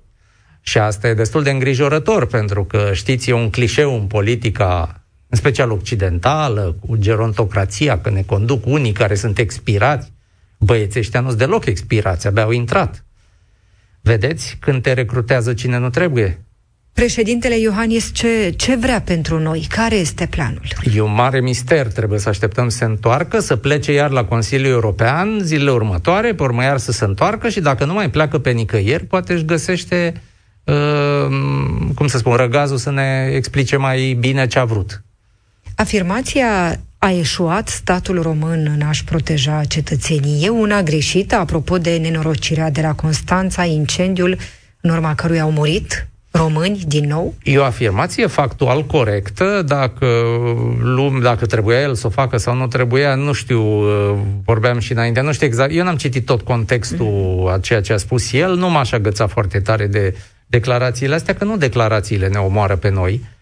Și 0.61 0.79
asta 0.79 1.09
e 1.09 1.15
destul 1.15 1.43
de 1.43 1.51
îngrijorător, 1.51 2.27
pentru 2.27 2.65
că, 2.65 2.91
știți, 2.93 3.31
e 3.31 3.33
un 3.33 3.51
clișeu 3.51 3.95
în 3.95 4.07
politica, 4.07 5.03
în 5.29 5.39
special 5.39 5.71
occidentală, 5.71 6.77
cu 6.87 6.97
gerontocrația, 6.97 8.01
că 8.01 8.11
ne 8.11 8.23
conduc 8.23 8.67
unii 8.67 8.93
care 8.93 9.15
sunt 9.15 9.39
expirați, 9.39 10.13
Băieții 10.59 11.01
ăștia 11.01 11.21
nu-s 11.21 11.35
deloc 11.35 11.67
expirați, 11.67 12.27
abia 12.27 12.43
au 12.43 12.51
intrat. 12.51 13.05
Vedeți? 14.01 14.57
Când 14.61 14.83
te 14.83 14.93
recrutează 14.93 15.55
cine 15.55 15.79
nu 15.79 15.91
trebuie. 15.91 16.47
Președintele 16.93 17.59
Iohannis 17.59 18.13
ce, 18.13 18.51
ce 18.57 18.77
vrea 18.77 19.01
pentru 19.01 19.39
noi? 19.39 19.67
Care 19.69 19.95
este 19.95 20.27
planul? 20.27 20.63
E 20.95 21.01
un 21.01 21.15
mare 21.15 21.41
mister. 21.41 21.87
Trebuie 21.87 22.19
să 22.19 22.29
așteptăm 22.29 22.69
să 22.69 22.77
se 22.77 22.85
întoarcă, 22.85 23.39
să 23.39 23.57
plece 23.57 23.93
iar 23.93 24.11
la 24.11 24.25
Consiliul 24.25 24.73
European 24.73 25.39
zilele 25.43 25.71
următoare, 25.71 26.35
pe 26.35 26.43
urmă 26.43 26.63
iar 26.63 26.79
să 26.79 26.93
se 26.93 27.05
întoarcă 27.05 27.49
și 27.49 27.61
dacă 27.61 27.85
nu 27.85 27.93
mai 27.93 28.11
pleacă 28.11 28.39
pe 28.39 28.51
nicăieri, 28.51 29.05
poate 29.05 29.33
își 29.33 29.45
găsește, 29.45 30.23
uh, 30.65 31.27
cum 31.95 32.07
să 32.07 32.19
spun, 32.19 32.35
răgazul 32.35 32.77
să 32.77 32.91
ne 32.91 33.31
explice 33.33 33.77
mai 33.77 34.17
bine 34.21 34.47
ce 34.47 34.59
a 34.59 34.65
vrut. 34.65 35.05
Afirmația 35.79 36.81
a 36.99 37.11
eșuat 37.11 37.69
statul 37.69 38.23
român 38.23 38.71
în 38.75 38.87
a-și 38.87 39.05
proteja 39.05 39.65
cetățenii. 39.65 40.45
E 40.45 40.49
una 40.49 40.83
greșită, 40.83 41.37
apropo 41.37 41.79
de 41.79 41.97
nenorocirea 41.97 42.71
de 42.71 42.81
la 42.81 42.95
Constanța, 42.95 43.65
incendiul 43.65 44.37
în 44.81 44.91
urma 44.91 45.15
căruia 45.15 45.43
au 45.43 45.51
murit 45.51 46.09
români 46.31 46.83
din 46.87 47.07
nou? 47.07 47.35
E 47.43 47.59
o 47.59 47.65
afirmație 47.65 48.27
factual 48.27 48.85
corectă, 48.85 49.63
dacă, 49.67 50.07
lume, 50.81 51.21
dacă 51.21 51.47
trebuia 51.47 51.81
el 51.81 51.95
să 51.95 52.07
o 52.07 52.11
facă 52.11 52.37
sau 52.37 52.55
nu 52.55 52.67
trebuia, 52.67 53.15
nu 53.15 53.33
știu, 53.33 53.63
vorbeam 54.45 54.79
și 54.79 54.93
înainte, 54.93 55.21
nu 55.21 55.33
știu 55.33 55.47
exact, 55.47 55.73
eu 55.75 55.85
n-am 55.85 55.97
citit 55.97 56.27
tot 56.27 56.41
contextul 56.41 57.51
a 57.53 57.59
ceea 57.59 57.81
ce 57.81 57.93
a 57.93 57.97
spus 57.97 58.33
el, 58.33 58.55
nu 58.55 58.71
m-aș 58.71 58.93
agăța 58.93 59.27
foarte 59.27 59.61
tare 59.61 59.87
de 59.87 60.17
declarațiile 60.47 61.15
astea, 61.15 61.35
că 61.35 61.45
nu 61.45 61.57
declarațiile 61.57 62.29
ne 62.29 62.39
omoară 62.39 62.77
pe 62.77 62.91
noi, 62.91 63.21
Uh, 63.21 63.36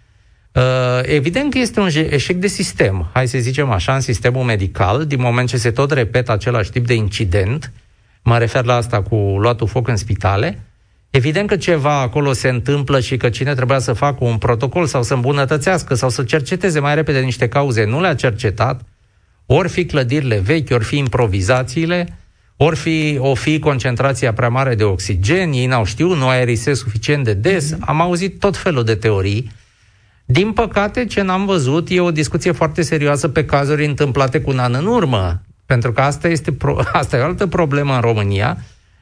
evident 1.02 1.50
că 1.50 1.58
este 1.58 1.80
un 1.80 1.88
eșec 1.92 2.36
de 2.36 2.46
sistem, 2.46 3.10
hai 3.12 3.28
să 3.28 3.38
zicem 3.38 3.70
așa, 3.70 3.94
în 3.94 4.00
sistemul 4.00 4.44
medical, 4.44 5.06
din 5.06 5.20
moment 5.20 5.48
ce 5.48 5.56
se 5.56 5.70
tot 5.70 5.90
repetă 5.90 6.32
același 6.32 6.70
tip 6.70 6.86
de 6.86 6.94
incident, 6.94 7.72
mă 8.22 8.38
refer 8.38 8.64
la 8.64 8.74
asta 8.74 9.02
cu 9.02 9.14
luatul 9.16 9.66
foc 9.66 9.88
în 9.88 9.96
spitale, 9.96 10.62
evident 11.10 11.48
că 11.48 11.56
ceva 11.56 12.00
acolo 12.00 12.32
se 12.32 12.48
întâmplă 12.48 13.00
și 13.00 13.16
că 13.16 13.28
cine 13.28 13.54
trebuia 13.54 13.78
să 13.78 13.92
facă 13.92 14.24
un 14.24 14.38
protocol 14.38 14.86
sau 14.86 15.02
să 15.02 15.14
îmbunătățească 15.14 15.94
sau 15.94 16.08
să 16.08 16.22
cerceteze 16.22 16.80
mai 16.80 16.94
repede 16.94 17.20
niște 17.20 17.48
cauze, 17.48 17.84
nu 17.84 18.00
le-a 18.00 18.14
cercetat, 18.14 18.80
ori 19.46 19.68
fi 19.68 19.84
clădirile 19.84 20.38
vechi, 20.38 20.70
ori 20.70 20.84
fi 20.84 20.96
improvizațiile, 20.96 22.18
ori 22.56 22.76
fi, 22.76 23.16
o 23.18 23.34
fi 23.34 23.58
concentrația 23.58 24.32
prea 24.32 24.48
mare 24.48 24.74
de 24.74 24.84
oxigen, 24.84 25.52
ei 25.52 25.66
n-au 25.66 25.84
știut, 25.84 26.16
nu 26.16 26.28
aerisesc 26.28 26.82
suficient 26.82 27.24
de 27.24 27.34
des, 27.34 27.76
am 27.80 28.00
auzit 28.00 28.38
tot 28.38 28.56
felul 28.56 28.84
de 28.84 28.94
teorii, 28.94 29.50
din 30.24 30.52
păcate, 30.52 31.04
ce 31.04 31.22
n-am 31.22 31.46
văzut 31.46 31.88
e 31.90 32.00
o 32.00 32.10
discuție 32.10 32.52
foarte 32.52 32.82
serioasă 32.82 33.28
pe 33.28 33.44
cazuri 33.44 33.86
întâmplate 33.86 34.40
cu 34.40 34.50
un 34.50 34.58
an 34.58 34.74
în 34.74 34.86
urmă. 34.86 35.40
Pentru 35.66 35.92
că 35.92 36.00
asta 36.00 36.28
este 36.28 36.52
pro- 36.52 36.80
asta 36.92 37.16
e 37.16 37.20
o 37.20 37.24
altă 37.24 37.46
problemă 37.46 37.94
în 37.94 38.00
România. 38.00 38.58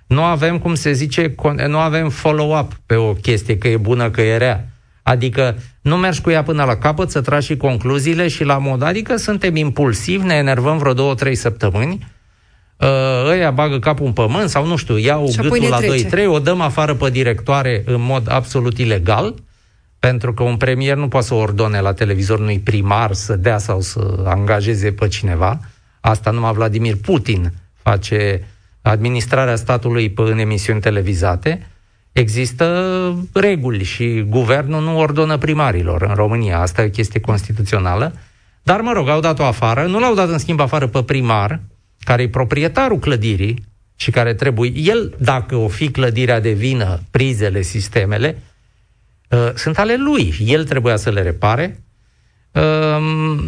Nu 0.07 0.23
avem, 0.23 0.59
cum 0.59 0.75
se 0.75 0.93
zice, 0.93 1.35
nu 1.67 1.79
avem 1.79 2.09
follow-up 2.09 2.73
pe 2.87 2.95
o 2.95 3.13
chestie, 3.13 3.59
că 3.59 3.69
e 3.69 3.77
bună, 3.77 4.11
că 4.11 4.21
e 4.21 4.37
rea. 4.37 4.67
Adică 5.03 5.57
nu 5.81 5.97
mergi 5.97 6.21
cu 6.21 6.31
ea 6.31 6.43
până 6.43 6.65
la 6.65 6.77
capăt 6.77 7.11
să 7.11 7.21
tragi 7.21 7.47
și 7.47 7.57
concluziile 7.57 8.29
și 8.29 8.45
la 8.45 8.59
mod, 8.59 8.83
adică 8.83 9.17
suntem 9.17 9.57
impulsivi, 9.57 10.27
ne 10.27 10.35
enervăm 10.35 10.79
vreo 10.79 10.93
două, 10.93 11.15
trei 11.15 11.35
săptămâni, 11.35 12.07
uh, 12.77 12.89
ăia 13.29 13.51
bagă 13.51 13.79
capul 13.79 14.07
în 14.07 14.13
pământ 14.13 14.49
sau 14.49 14.67
nu 14.67 14.77
știu, 14.77 14.97
iau 14.97 15.33
gâtul 15.37 15.69
la 15.69 15.79
2-3, 15.81 16.27
o 16.27 16.39
dăm 16.39 16.61
afară 16.61 16.95
pe 16.95 17.11
directoare 17.11 17.83
în 17.87 18.01
mod 18.01 18.31
absolut 18.31 18.79
ilegal, 18.79 19.35
pentru 20.09 20.35
că 20.35 20.43
un 20.43 20.57
premier 20.57 20.97
nu 20.97 21.09
poate 21.09 21.27
să 21.27 21.35
ordone 21.35 21.81
la 21.81 21.93
televizor 21.93 22.39
unui 22.39 22.59
primar 22.59 23.13
să 23.13 23.37
dea 23.37 23.59
sau 23.59 23.81
să 23.81 24.23
angajeze 24.25 24.93
pe 24.93 25.09
cineva. 25.09 25.61
Asta 26.01 26.31
numai 26.31 26.53
Vladimir 26.53 26.97
Putin 26.97 27.53
face 27.83 28.49
administrarea 28.81 29.57
statului 29.57 30.11
pe, 30.11 30.23
în 30.23 30.39
emisiuni 30.39 30.81
televizate. 30.81 31.67
Există 32.13 32.67
reguli 33.33 33.85
și 33.85 34.25
guvernul 34.29 34.83
nu 34.83 34.99
ordonă 34.99 35.37
primarilor 35.37 36.03
în 36.03 36.15
România. 36.15 36.61
Asta 36.61 36.83
e 36.83 36.87
o 36.87 36.91
chestie 36.91 37.21
constituțională. 37.21 38.15
Dar, 38.63 38.81
mă 38.81 38.93
rog, 38.93 39.09
au 39.09 39.21
dat-o 39.21 39.45
afară. 39.45 39.87
Nu 39.87 39.99
l-au 39.99 40.15
dat, 40.15 40.29
în 40.29 40.39
schimb, 40.39 40.61
afară 40.61 40.87
pe 40.87 41.03
primar, 41.03 41.61
care 41.99 42.23
e 42.23 42.29
proprietarul 42.29 42.99
clădirii 42.99 43.65
și 43.97 44.11
care 44.11 44.35
trebuie... 44.35 44.73
El, 44.75 45.15
dacă 45.19 45.57
o 45.57 45.69
fi 45.69 45.91
clădirea 45.91 46.41
de 46.41 46.53
vină, 46.53 47.01
prizele, 47.11 47.63
sistemele, 47.63 48.43
Uh, 49.33 49.53
sunt 49.55 49.79
ale 49.79 49.97
lui. 49.97 50.35
El 50.45 50.65
trebuia 50.65 50.97
să 50.97 51.11
le 51.11 51.23
repare 51.23 51.83
uh, 52.53 53.39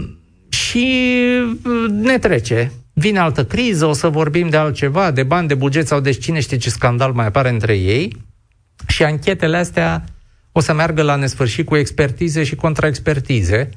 și 0.48 1.16
uh, 1.64 1.90
ne 1.90 2.18
trece. 2.18 2.72
Vine 2.92 3.18
altă 3.18 3.44
criză, 3.44 3.86
o 3.86 3.92
să 3.92 4.08
vorbim 4.08 4.48
de 4.48 4.56
altceva, 4.56 5.10
de 5.10 5.22
bani, 5.22 5.48
de 5.48 5.54
buget 5.54 5.86
sau 5.86 6.00
de 6.00 6.10
cine 6.10 6.40
știe 6.40 6.56
ce 6.56 6.70
scandal 6.70 7.12
mai 7.12 7.26
apare 7.26 7.48
între 7.48 7.76
ei 7.76 8.16
și 8.86 9.02
anchetele 9.02 9.56
astea 9.56 10.04
o 10.52 10.60
să 10.60 10.72
meargă 10.72 11.02
la 11.02 11.14
nesfârșit 11.14 11.66
cu 11.66 11.76
expertize 11.76 12.44
și 12.44 12.54
contraexpertize. 12.54 13.70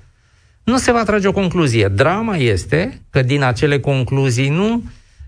nu 0.63 0.77
se 0.77 0.91
va 0.91 1.03
trage 1.03 1.27
o 1.27 1.31
concluzie. 1.31 1.87
Drama 1.87 2.35
este 2.35 3.01
că 3.09 3.21
din 3.21 3.43
acele 3.43 3.79
concluzii 3.79 4.49
nu, 4.49 4.83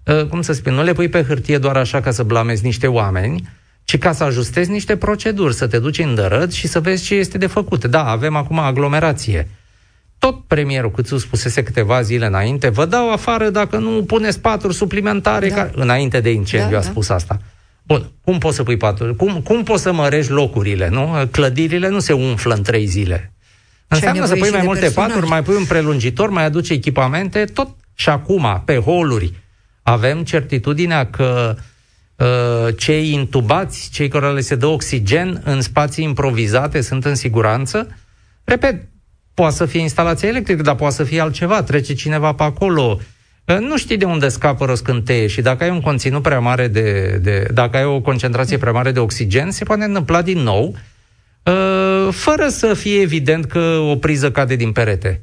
uh, 0.06 0.26
cum 0.26 0.42
să 0.42 0.54
spun, 0.54 0.74
nu 0.74 0.84
le 0.84 0.94
pui 0.94 1.10
pe 1.10 1.24
hârtie 1.24 1.58
doar 1.58 1.78
așa 1.78 2.02
ca 2.02 2.12
să 2.12 2.24
blamezi 2.24 2.64
niște 2.64 2.88
oameni, 2.88 3.50
ci 3.90 3.98
ca 3.98 4.12
să 4.12 4.24
ajustezi 4.24 4.70
niște 4.70 4.98
proceduri, 4.98 5.54
să 5.54 5.68
te 5.68 5.80
duci 5.80 6.00
în 6.00 6.16
dărăt 6.16 6.52
și 6.52 6.68
să 6.68 6.80
vezi 6.80 7.04
ce 7.04 7.16
este 7.16 7.38
de 7.38 7.48
făcut. 7.48 7.86
Da, 7.86 8.06
avem 8.06 8.36
acum 8.36 8.60
aglomerație. 8.60 9.50
Tot 10.20 10.44
premierul 10.48 10.92
Câțu 10.92 11.18
spusese 11.18 11.64
câteva 11.64 12.02
zile 12.02 12.26
înainte, 12.26 12.70
vă 12.70 12.86
dau 12.86 13.12
afară 13.12 13.50
dacă 13.50 13.78
nu 13.78 14.04
puneți 14.04 14.40
paturi 14.40 14.74
suplimentare, 14.74 15.50
da. 15.50 15.56
ca... 15.56 15.72
înainte 15.74 16.20
de 16.20 16.32
incendiu 16.32 16.72
da, 16.72 16.78
a 16.78 16.82
spus 16.82 17.08
da. 17.08 17.16
asta. 17.16 17.42
Bun, 17.84 18.12
cum 18.24 18.38
poți 18.38 18.56
să 18.56 18.64
pui 18.64 18.78
paturi? 18.78 19.16
Cum, 19.16 19.42
cum 19.42 19.64
poți 19.64 19.82
să 19.82 19.94
mărești 19.94 20.32
locurile, 20.32 20.90
nu? 20.90 21.28
Clădirile 21.32 21.90
nu 21.90 22.00
se 22.00 22.14
umflă 22.14 22.54
în 22.54 22.64
trei 22.64 22.86
zile. 22.86 23.34
Înseamnă 23.88 24.26
să 24.26 24.36
pui 24.36 24.50
mai 24.50 24.62
multe 24.64 24.80
personaj. 24.80 25.10
paturi, 25.10 25.28
mai 25.28 25.44
pui 25.44 25.56
un 25.56 25.66
prelungitor, 25.66 26.30
mai 26.30 26.46
aduci 26.46 26.70
echipamente, 26.70 27.46
tot 27.46 27.70
și 27.94 28.10
acum, 28.10 28.62
pe 28.66 28.78
holuri, 28.78 29.34
avem 29.84 30.24
certitudinea 30.24 31.06
că 31.06 31.56
uh, 31.58 31.64
cei 32.78 33.12
intubați, 33.14 33.90
cei 33.92 34.08
care 34.08 34.32
le 34.32 34.42
se 34.42 34.56
dă 34.56 34.66
oxigen 34.66 35.42
în 35.46 35.62
spații 35.62 36.04
improvizate 36.04 36.82
sunt 36.82 37.06
în 37.06 37.16
siguranță. 37.16 37.98
Repet, 38.44 38.88
poate 39.34 39.56
să 39.56 39.66
fie 39.66 39.80
instalația 39.80 40.30
electrică, 40.30 40.62
dar 40.62 40.76
poate 40.76 40.96
să 40.96 41.04
fie 41.04 41.22
altceva, 41.22 41.64
trece 41.64 41.94
cineva 41.94 42.34
pe 42.34 42.44
acolo, 42.44 43.00
uh, 43.46 43.58
nu 43.58 43.78
știi 43.78 43.98
de 43.98 44.06
unde 44.06 44.28
scapă 44.28 44.66
răscânteie 44.66 45.28
și 45.28 45.42
dacă 45.42 45.64
ai 45.64 45.70
un 45.70 45.82
conținut 45.82 46.22
prea 46.22 46.40
mare 46.40 46.68
de, 46.68 47.20
de 47.22 47.48
dacă 47.54 47.78
ai 47.78 47.86
o 47.86 48.02
concentrație 48.02 48.58
prea 48.58 48.72
mare 48.72 48.92
de 48.92 49.00
oxigen, 49.00 49.52
se 49.52 49.64
poate 49.64 49.84
întâmpla 49.84 50.22
din 50.22 50.40
nou 50.40 50.76
Uh, 51.44 52.14
fără 52.14 52.48
să 52.48 52.74
fie 52.74 53.02
evident 53.02 53.46
că 53.46 53.60
o 53.60 53.96
priză 53.96 54.32
cade 54.32 54.56
din 54.56 54.72
perete. 54.72 55.22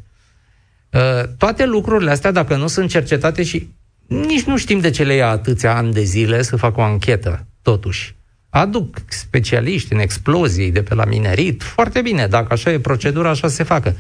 Uh, 0.93 1.29
toate 1.39 1.67
lucrurile 1.67 2.11
astea, 2.11 2.31
dacă 2.31 2.57
nu 2.57 2.67
sunt 2.67 2.91
cercetate 2.91 3.43
și 3.43 3.69
nici 4.07 4.43
nu 4.43 4.57
știm 4.57 4.79
de 4.79 4.91
ce 4.91 5.05
le 5.05 5.15
ia 5.15 5.29
atâția 5.29 5.77
ani 5.77 5.93
de 5.93 6.03
zile 6.03 6.43
să 6.43 6.57
facă 6.57 6.81
o 6.81 6.83
anchetă, 6.83 7.47
totuși. 7.63 8.17
Aduc 8.49 8.97
specialiști 9.09 9.93
în 9.93 9.99
explozii 9.99 10.71
de 10.71 10.83
pe 10.83 10.95
la 10.95 11.05
minerit, 11.05 11.63
foarte 11.63 12.01
bine, 12.01 12.27
dacă 12.27 12.53
așa 12.53 12.73
e 12.73 12.79
procedura, 12.79 13.31
așa 13.31 13.49
se 13.49 13.63
facă. 13.63 13.97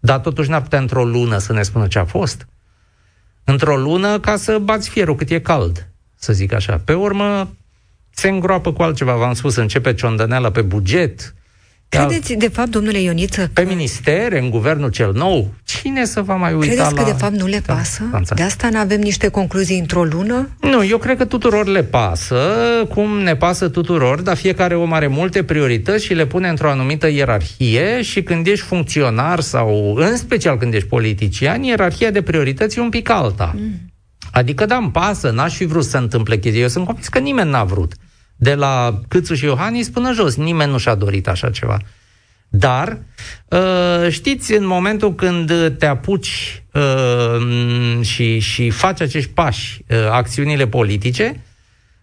Dar 0.00 0.18
totuși 0.18 0.50
n-ar 0.50 0.62
putea 0.62 0.78
într-o 0.78 1.04
lună 1.04 1.38
să 1.38 1.52
ne 1.52 1.62
spună 1.62 1.86
ce 1.86 1.98
a 1.98 2.04
fost. 2.04 2.46
Într-o 3.44 3.76
lună 3.76 4.20
ca 4.20 4.36
să 4.36 4.58
bați 4.58 4.88
fierul 4.88 5.14
cât 5.14 5.30
e 5.30 5.40
cald, 5.40 5.88
să 6.14 6.32
zic 6.32 6.52
așa. 6.52 6.78
Pe 6.84 6.94
urmă, 6.94 7.56
se 8.10 8.28
îngroapă 8.28 8.72
cu 8.72 8.82
altceva, 8.82 9.14
v-am 9.14 9.34
spus, 9.34 9.56
începe 9.56 9.94
ciondăneala 9.94 10.50
pe 10.50 10.62
buget, 10.62 11.34
Credeți, 11.96 12.34
de 12.34 12.48
fapt, 12.48 12.68
domnule 12.68 13.00
Ioniță... 13.00 13.50
Pe 13.52 13.62
ministere, 13.62 14.40
în 14.40 14.50
guvernul 14.50 14.90
cel 14.90 15.12
nou, 15.12 15.54
cine 15.64 16.04
să 16.04 16.20
va 16.22 16.34
mai 16.34 16.52
uita 16.52 16.66
Credeți 16.66 16.94
la... 16.94 17.02
că, 17.02 17.10
de 17.10 17.16
fapt, 17.18 17.34
nu 17.34 17.46
le 17.46 17.62
da, 17.66 17.74
pasă? 17.74 18.02
Da, 18.12 18.20
de 18.34 18.42
asta 18.42 18.68
nu 18.68 18.78
avem 18.78 19.00
niște 19.00 19.28
concluzii 19.28 19.78
într-o 19.78 20.04
lună? 20.04 20.48
Nu, 20.60 20.84
eu 20.84 20.98
cred 20.98 21.16
că 21.16 21.24
tuturor 21.24 21.66
le 21.66 21.82
pasă, 21.82 22.36
cum 22.94 23.18
ne 23.18 23.36
pasă 23.36 23.68
tuturor, 23.68 24.20
dar 24.20 24.36
fiecare 24.36 24.76
om 24.76 24.92
are 24.92 25.06
multe 25.06 25.42
priorități 25.42 26.04
și 26.04 26.14
le 26.14 26.26
pune 26.26 26.48
într-o 26.48 26.70
anumită 26.70 27.10
ierarhie 27.10 28.02
și 28.02 28.22
când 28.22 28.46
ești 28.46 28.64
funcționar 28.64 29.40
sau, 29.40 29.94
în 29.94 30.16
special 30.16 30.56
când 30.56 30.74
ești 30.74 30.88
politician, 30.88 31.62
ierarhia 31.62 32.10
de 32.10 32.22
priorități 32.22 32.78
e 32.78 32.82
un 32.82 32.88
pic 32.88 33.10
alta. 33.10 33.54
Mm. 33.56 33.72
Adică, 34.30 34.66
da, 34.66 34.76
îmi 34.76 34.90
pasă, 34.90 35.30
n-aș 35.30 35.54
fi 35.54 35.64
vrut 35.64 35.84
să 35.84 35.90
se 35.90 35.96
întâmple 35.96 36.38
chestia. 36.38 36.60
Eu 36.60 36.68
sunt 36.68 36.84
convins 36.84 37.08
că 37.08 37.18
nimeni 37.18 37.50
n-a 37.50 37.64
vrut 37.64 37.92
de 38.36 38.54
la 38.54 39.00
Câțu 39.08 39.34
și 39.34 39.44
Iohannis 39.44 39.88
până 39.88 40.12
jos. 40.12 40.36
Nimeni 40.36 40.70
nu 40.70 40.78
și-a 40.78 40.94
dorit 40.94 41.28
așa 41.28 41.50
ceva. 41.50 41.78
Dar, 42.48 42.98
uh, 43.48 44.10
știți, 44.10 44.52
în 44.52 44.66
momentul 44.66 45.14
când 45.14 45.52
te 45.78 45.86
apuci 45.86 46.62
uh, 46.72 48.00
și, 48.00 48.38
și 48.38 48.70
faci 48.70 49.00
acești 49.00 49.30
pași, 49.30 49.84
uh, 49.88 49.96
acțiunile 50.10 50.66
politice, 50.66 51.40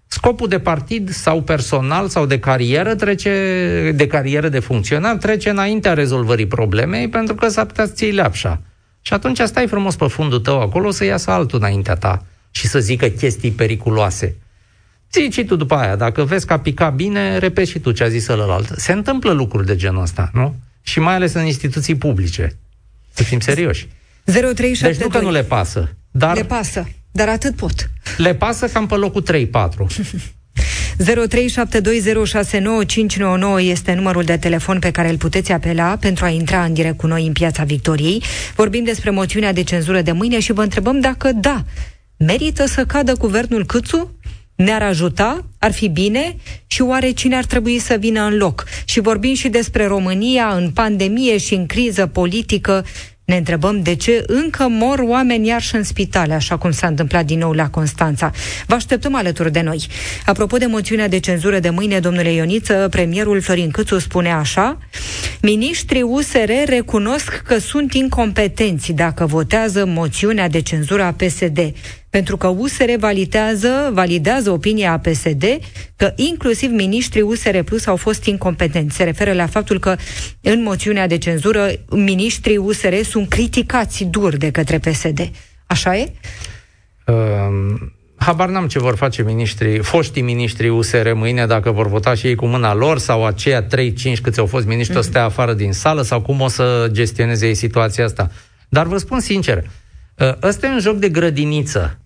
scopul 0.07 0.47
de 0.47 0.59
partid 0.59 1.09
sau 1.09 1.41
personal 1.41 2.07
sau 2.07 2.25
de 2.25 2.39
carieră 2.39 2.95
trece, 2.95 3.91
de 3.95 4.07
carieră 4.07 4.49
de 4.49 4.59
funcționar 4.59 5.15
trece 5.15 5.49
înaintea 5.49 5.93
rezolvării 5.93 6.47
problemei 6.47 7.09
pentru 7.09 7.35
că 7.35 7.47
s-ar 7.47 7.65
putea 7.65 7.85
să 7.85 7.91
ții 7.91 8.11
leapșa. 8.11 8.61
Și 9.01 9.13
atunci 9.13 9.39
stai 9.39 9.67
frumos 9.67 9.95
pe 9.95 10.07
fundul 10.07 10.39
tău 10.39 10.61
acolo 10.61 10.91
să 10.91 11.05
iasă 11.05 11.31
altul 11.31 11.59
înaintea 11.59 11.95
ta 11.95 12.25
și 12.51 12.67
să 12.67 12.79
zică 12.79 13.07
chestii 13.07 13.51
periculoase. 13.51 14.35
Zici 15.13 15.33
și 15.33 15.43
tu 15.43 15.55
după 15.55 15.75
aia, 15.75 15.95
dacă 15.95 16.23
vezi 16.23 16.45
că 16.45 16.53
a 16.53 16.59
picat 16.59 16.95
bine, 16.95 17.37
repezi 17.37 17.71
și 17.71 17.79
tu 17.79 17.91
ce 17.91 18.03
a 18.03 18.07
zis 18.07 18.27
ălălalt. 18.27 18.73
Se 18.75 18.91
întâmplă 18.91 19.31
lucruri 19.31 19.65
de 19.65 19.75
genul 19.75 20.01
ăsta, 20.01 20.29
nu? 20.33 20.55
Și 20.81 20.99
mai 20.99 21.13
ales 21.13 21.33
în 21.33 21.45
instituții 21.45 21.95
publice. 21.95 22.57
Să 23.13 23.23
fim 23.23 23.39
serioși. 23.39 23.87
0372. 24.23 24.91
Deci 24.91 25.01
nu 25.01 25.09
că 25.09 25.19
nu 25.19 25.31
le 25.31 25.43
pasă. 25.43 25.95
Dar 26.11 26.35
le 26.35 26.43
pasă, 26.43 26.87
dar 27.11 27.29
atât 27.29 27.55
pot. 27.55 27.89
Le 28.17 28.35
pasă 28.35 28.67
cam 28.67 28.87
pe 28.87 28.95
locul 28.95 29.23
3-4. 29.31 29.35
0372069599 30.97 31.03
este 33.73 33.93
numărul 33.93 34.23
de 34.23 34.37
telefon 34.37 34.79
pe 34.79 34.91
care 34.91 35.09
îl 35.09 35.17
puteți 35.17 35.51
apela 35.51 35.97
pentru 35.99 36.25
a 36.25 36.29
intra 36.29 36.63
în 36.63 36.73
direct 36.73 36.97
cu 36.97 37.07
noi 37.07 37.25
în 37.25 37.31
Piața 37.31 37.63
Victoriei. 37.63 38.23
Vorbim 38.55 38.83
despre 38.83 39.09
moțiunea 39.09 39.53
de 39.53 39.63
cenzură 39.63 40.01
de 40.01 40.11
mâine 40.11 40.39
și 40.39 40.51
vă 40.51 40.61
întrebăm 40.61 40.99
dacă 40.99 41.31
da, 41.31 41.63
merită 42.17 42.65
să 42.65 42.85
cadă 42.85 43.13
guvernul 43.13 43.65
Câțu? 43.65 44.19
Ne-ar 44.63 44.81
ajuta, 44.81 45.45
ar 45.59 45.71
fi 45.71 45.87
bine 45.87 46.35
și 46.67 46.81
oare 46.81 47.11
cine 47.11 47.35
ar 47.35 47.45
trebui 47.45 47.79
să 47.79 47.95
vină 47.99 48.21
în 48.21 48.37
loc? 48.37 48.63
Și 48.85 48.99
vorbim 48.99 49.33
și 49.33 49.49
despre 49.49 49.85
România 49.85 50.47
în 50.47 50.69
pandemie 50.69 51.37
și 51.37 51.53
în 51.53 51.65
criză 51.65 52.07
politică. 52.07 52.85
Ne 53.25 53.35
întrebăm 53.35 53.81
de 53.81 53.95
ce 53.95 54.23
încă 54.27 54.67
mor 54.67 54.99
oameni 54.99 55.47
iarși 55.47 55.75
în 55.75 55.83
spitale, 55.83 56.33
așa 56.33 56.57
cum 56.57 56.71
s-a 56.71 56.87
întâmplat 56.87 57.25
din 57.25 57.39
nou 57.39 57.51
la 57.51 57.69
Constanța. 57.69 58.31
Vă 58.65 58.75
așteptăm 58.75 59.15
alături 59.15 59.51
de 59.51 59.61
noi. 59.61 59.87
Apropo 60.25 60.57
de 60.57 60.65
moțiunea 60.65 61.07
de 61.07 61.19
cenzură 61.19 61.59
de 61.59 61.69
mâine, 61.69 61.99
domnule 61.99 62.31
Ioniță, 62.31 62.87
premierul 62.89 63.41
Florin 63.41 63.71
Câțu 63.71 63.99
spune 63.99 64.31
așa, 64.31 64.77
Ministrii 65.41 66.01
USR 66.01 66.51
recunosc 66.65 67.41
că 67.45 67.57
sunt 67.57 67.93
incompetenți 67.93 68.91
dacă 68.91 69.25
votează 69.25 69.85
moțiunea 69.85 70.49
de 70.49 70.61
cenzură 70.61 71.03
a 71.03 71.11
PSD 71.11 71.73
pentru 72.13 72.37
că 72.37 72.47
USR 72.47 72.89
validează, 72.99 73.89
validează 73.93 74.51
opinia 74.51 74.91
a 74.91 74.97
PSD 74.97 75.43
că 75.95 76.13
inclusiv 76.15 76.71
ministrii 76.71 77.21
USR 77.21 77.57
Plus 77.59 77.85
au 77.85 77.95
fost 77.95 78.25
incompetenți. 78.25 78.95
Se 78.95 79.03
referă 79.03 79.33
la 79.33 79.45
faptul 79.45 79.79
că 79.79 79.95
în 80.41 80.63
moțiunea 80.63 81.07
de 81.07 81.17
cenzură 81.17 81.71
ministrii 81.89 82.57
USR 82.57 82.93
sunt 83.03 83.29
criticați 83.29 84.03
dur 84.03 84.37
de 84.37 84.51
către 84.51 84.79
PSD. 84.79 85.31
Așa 85.65 85.97
e? 85.97 86.11
Um... 87.05 87.93
Habar 88.15 88.49
n-am 88.49 88.67
ce 88.67 88.79
vor 88.79 88.95
face 88.95 89.23
ministrii, 89.23 89.79
foștii 89.79 90.21
ministrii 90.21 90.69
USR 90.69 91.11
mâine, 91.13 91.45
dacă 91.45 91.71
vor 91.71 91.87
vota 91.87 92.13
și 92.13 92.27
ei 92.27 92.35
cu 92.35 92.45
mâna 92.45 92.73
lor, 92.73 92.97
sau 92.99 93.25
aceia 93.25 93.65
3-5 93.65 93.67
câți 94.21 94.39
au 94.39 94.45
fost 94.45 94.65
ministri 94.65 94.95
mm-hmm. 94.95 94.99
o 94.99 95.01
să 95.01 95.09
stea 95.09 95.23
afară 95.23 95.53
din 95.53 95.71
sală, 95.71 96.01
sau 96.01 96.21
cum 96.21 96.41
o 96.41 96.47
să 96.47 96.89
gestioneze 96.91 97.47
ei 97.47 97.55
situația 97.55 98.05
asta. 98.05 98.31
Dar 98.69 98.85
vă 98.85 98.97
spun 98.97 99.19
sincer, 99.19 99.63
ă, 100.19 100.37
ăsta 100.43 100.67
e 100.67 100.69
un 100.69 100.79
joc 100.79 100.95
de 100.95 101.09
grădiniță. 101.09 101.97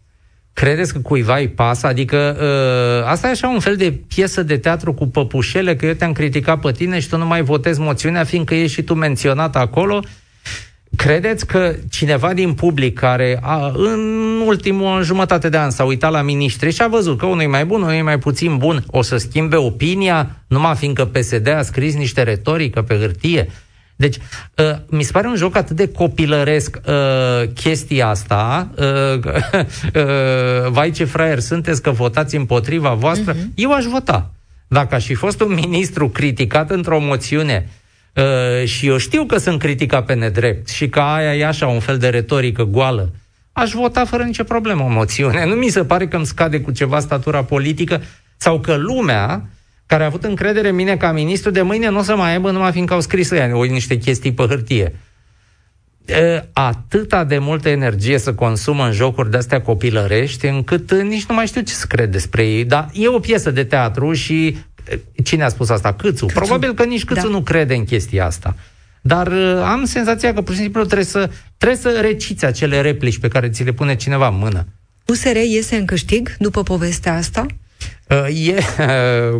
Credeți 0.59 0.93
că 0.93 0.99
cuiva 0.99 1.37
îi 1.37 1.47
pasă? 1.47 1.87
Adică 1.87 2.37
uh, 2.39 3.09
asta 3.09 3.27
e 3.27 3.31
așa 3.31 3.47
un 3.47 3.59
fel 3.59 3.75
de 3.75 3.99
piesă 4.07 4.43
de 4.43 4.57
teatru 4.57 4.93
cu 4.93 5.07
păpușele, 5.07 5.75
că 5.75 5.85
eu 5.85 5.93
te-am 5.93 6.11
criticat 6.11 6.59
pe 6.59 6.71
tine 6.71 6.99
și 6.99 7.09
tu 7.09 7.17
nu 7.17 7.25
mai 7.25 7.41
votezi 7.41 7.79
moțiunea, 7.79 8.23
fiindcă 8.23 8.55
ești 8.55 8.73
și 8.73 8.81
tu 8.81 8.93
menționat 8.93 9.55
acolo. 9.55 9.99
Credeți 10.95 11.45
că 11.45 11.75
cineva 11.89 12.33
din 12.33 12.53
public 12.53 12.99
care 12.99 13.39
a, 13.41 13.71
în 13.75 13.99
ultimul 14.45 14.97
în 14.97 15.03
jumătate 15.03 15.49
de 15.49 15.57
an 15.57 15.69
s-a 15.69 15.83
uitat 15.83 16.11
la 16.11 16.21
miniștri 16.21 16.71
și 16.71 16.81
a 16.81 16.87
văzut 16.87 17.17
că 17.17 17.25
unul 17.25 17.41
e 17.41 17.47
mai 17.47 17.65
bun, 17.65 17.81
unul 17.81 17.93
e 17.93 18.01
mai 18.01 18.19
puțin 18.19 18.57
bun, 18.57 18.83
o 18.87 19.01
să 19.01 19.17
schimbe 19.17 19.55
opinia 19.55 20.35
numai 20.47 20.75
fiindcă 20.75 21.05
PSD 21.05 21.47
a 21.47 21.61
scris 21.61 21.95
niște 21.95 22.23
retorică 22.23 22.81
pe 22.81 22.95
hârtie? 22.95 23.49
Deci, 23.97 24.17
uh, 24.55 24.75
mi 24.89 25.03
se 25.03 25.11
pare 25.11 25.27
un 25.27 25.35
joc 25.35 25.55
atât 25.55 25.75
de 25.75 25.91
copilăresc 25.91 26.77
uh, 26.87 27.49
chestia 27.53 28.07
asta, 28.07 28.69
uh, 28.77 28.85
uh, 29.23 30.69
vai 30.69 30.91
ce 30.91 31.03
fraier 31.03 31.39
sunteți 31.39 31.81
că 31.81 31.91
votați 31.91 32.35
împotriva 32.35 32.93
voastră, 32.93 33.33
uh-huh. 33.33 33.53
eu 33.55 33.73
aș 33.73 33.83
vota. 33.85 34.31
Dacă 34.67 34.95
aș 34.95 35.05
fi 35.05 35.13
fost 35.13 35.41
un 35.41 35.53
ministru 35.53 36.09
criticat 36.09 36.71
într-o 36.71 36.99
moțiune 36.99 37.69
uh, 38.13 38.67
și 38.67 38.87
eu 38.87 38.97
știu 38.97 39.25
că 39.25 39.37
sunt 39.37 39.59
criticat 39.59 40.05
pe 40.05 40.13
nedrept 40.13 40.67
și 40.67 40.89
că 40.89 40.99
aia 40.99 41.35
e 41.35 41.45
așa 41.45 41.67
un 41.67 41.79
fel 41.79 41.97
de 41.97 42.09
retorică 42.09 42.63
goală, 42.63 43.13
aș 43.51 43.71
vota 43.71 44.05
fără 44.05 44.23
nicio 44.23 44.43
problemă 44.43 44.83
o 44.83 44.89
moțiune. 44.89 45.45
Nu 45.45 45.55
mi 45.55 45.69
se 45.69 45.83
pare 45.83 46.07
că 46.07 46.15
îmi 46.15 46.25
scade 46.25 46.61
cu 46.61 46.71
ceva 46.71 46.99
statura 46.99 47.43
politică 47.43 48.01
sau 48.37 48.59
că 48.59 48.75
lumea 48.75 49.49
care 49.87 50.03
a 50.03 50.05
avut 50.05 50.23
încredere 50.23 50.69
în 50.69 50.75
mine 50.75 50.97
ca 50.97 51.11
ministru, 51.11 51.51
de 51.51 51.61
mâine 51.61 51.89
nu 51.89 51.99
o 51.99 52.01
să 52.01 52.15
mai 52.15 52.31
aibă 52.31 52.51
numai 52.51 52.71
fiindcă 52.71 52.93
au 52.93 53.01
scris 53.01 53.31
ea 53.31 53.57
o 53.57 53.63
niște 53.63 53.97
chestii 53.97 54.33
pe 54.33 54.43
hârtie. 54.43 54.95
Atâta 56.53 57.23
de 57.23 57.37
multă 57.37 57.69
energie 57.69 58.17
să 58.17 58.33
consumă 58.33 58.85
în 58.85 58.91
jocuri 58.91 59.31
de-astea 59.31 59.61
copilărești, 59.61 60.45
încât 60.45 60.93
nici 60.93 61.25
nu 61.25 61.35
mai 61.35 61.47
știu 61.47 61.61
ce 61.61 61.73
să 61.73 61.85
cred 61.87 62.11
despre 62.11 62.47
ei. 62.47 62.65
Dar 62.65 62.89
e 62.93 63.07
o 63.07 63.19
piesă 63.19 63.51
de 63.51 63.63
teatru 63.63 64.13
și 64.13 64.57
cine 65.23 65.43
a 65.43 65.49
spus 65.49 65.69
asta? 65.69 65.93
Câțu. 65.93 66.25
Câțu. 66.25 66.39
Probabil 66.39 66.73
că 66.73 66.83
nici 66.83 67.03
Câțu 67.03 67.21
da. 67.21 67.27
nu 67.27 67.41
crede 67.41 67.75
în 67.75 67.85
chestia 67.85 68.25
asta. 68.25 68.55
Dar 69.01 69.27
uh, 69.27 69.61
am 69.63 69.85
senzația 69.85 70.33
că 70.33 70.41
pur 70.41 70.53
și 70.53 70.61
simplu 70.61 70.83
trebuie 70.83 71.05
să, 71.05 71.29
trebuie 71.57 71.79
să 71.79 71.99
reciți 72.01 72.45
acele 72.45 72.81
replici 72.81 73.19
pe 73.19 73.27
care 73.27 73.49
ți 73.49 73.63
le 73.63 73.71
pune 73.71 73.95
cineva 73.95 74.27
în 74.27 74.37
mână. 74.37 74.65
USR 75.05 75.35
iese 75.35 75.75
în 75.75 75.85
câștig 75.85 76.35
după 76.37 76.63
povestea 76.63 77.15
asta? 77.15 77.45
Uh, 78.09 78.47
e, 78.47 78.61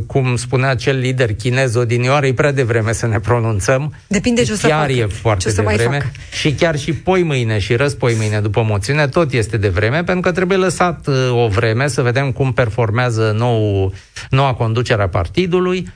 cum 0.08 0.36
spunea 0.36 0.69
acel 0.69 0.97
lider 0.97 1.34
chinez 1.34 1.75
odinioară, 1.75 2.25
e 2.25 2.34
prea 2.34 2.51
devreme 2.51 2.91
să 2.93 3.08
ne 3.08 3.19
pronunțăm. 3.19 3.93
Depinde 4.08 4.43
ce 4.43 4.51
o 4.51 4.56
să 4.56 4.67
Chiar 4.67 4.80
facă. 4.80 4.91
e 4.91 5.06
foarte 5.06 5.43
ce 5.43 5.49
o 5.49 5.51
să 5.51 5.62
mai 5.62 5.75
devreme. 5.75 5.97
facă. 5.97 6.12
Și 6.32 6.51
chiar 6.53 6.77
și 6.77 6.93
poi 6.93 7.23
mâine 7.23 7.60
și 7.60 7.75
răspoi 7.75 8.13
mâine 8.17 8.39
după 8.39 8.63
moțiune, 8.63 9.08
tot 9.08 9.32
este 9.34 9.58
de 9.58 9.67
vreme, 9.69 9.95
pentru 10.03 10.19
că 10.19 10.32
trebuie 10.32 10.58
lăsat 10.58 11.08
uh, 11.08 11.15
o 11.32 11.47
vreme 11.47 11.88
să 11.88 12.01
vedem 12.01 12.32
cum 12.32 12.53
performează 12.53 13.34
nou, 13.38 13.93
noua 14.30 14.53
conducere 14.53 15.01
a 15.01 15.08
partidului 15.10 15.88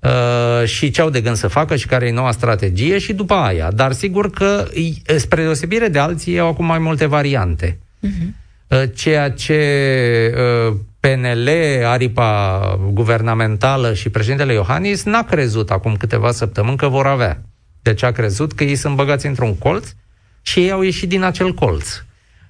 uh, 0.00 0.66
și 0.68 0.90
ce 0.90 1.00
au 1.00 1.10
de 1.10 1.20
gând 1.20 1.36
să 1.36 1.48
facă 1.48 1.76
și 1.76 1.86
care 1.86 2.06
e 2.06 2.12
noua 2.12 2.32
strategie 2.32 2.98
și 2.98 3.12
după 3.12 3.34
aia. 3.34 3.70
Dar 3.70 3.92
sigur 3.92 4.30
că, 4.30 4.66
îi- 4.74 5.02
spre 5.16 5.42
deosebire 5.42 5.88
de 5.88 5.98
alții, 5.98 6.38
au 6.38 6.48
acum 6.48 6.66
mai 6.66 6.78
multe 6.78 7.06
variante. 7.06 7.78
Uh, 8.00 8.10
ceea 8.94 9.30
ce 9.30 10.34
uh, 10.68 10.76
PNL, 11.00 11.48
aripa 11.84 12.60
guvernamentală 12.92 13.94
și 13.94 14.08
președintele 14.08 14.52
Iohannis 14.52 15.02
n-a 15.02 15.22
crezut 15.22 15.70
acum 15.70 15.96
câteva 15.96 16.32
săptămâni 16.32 16.76
că 16.76 16.88
vor 16.88 17.06
avea. 17.06 17.42
Deci 17.82 18.02
a 18.02 18.12
crezut 18.12 18.52
că 18.52 18.64
ei 18.64 18.76
sunt 18.76 18.96
băgați 18.96 19.26
într-un 19.26 19.58
colț 19.58 19.88
și 20.42 20.60
ei 20.60 20.70
au 20.70 20.82
ieșit 20.82 21.08
din 21.08 21.22
acel 21.22 21.54
colț. 21.54 22.02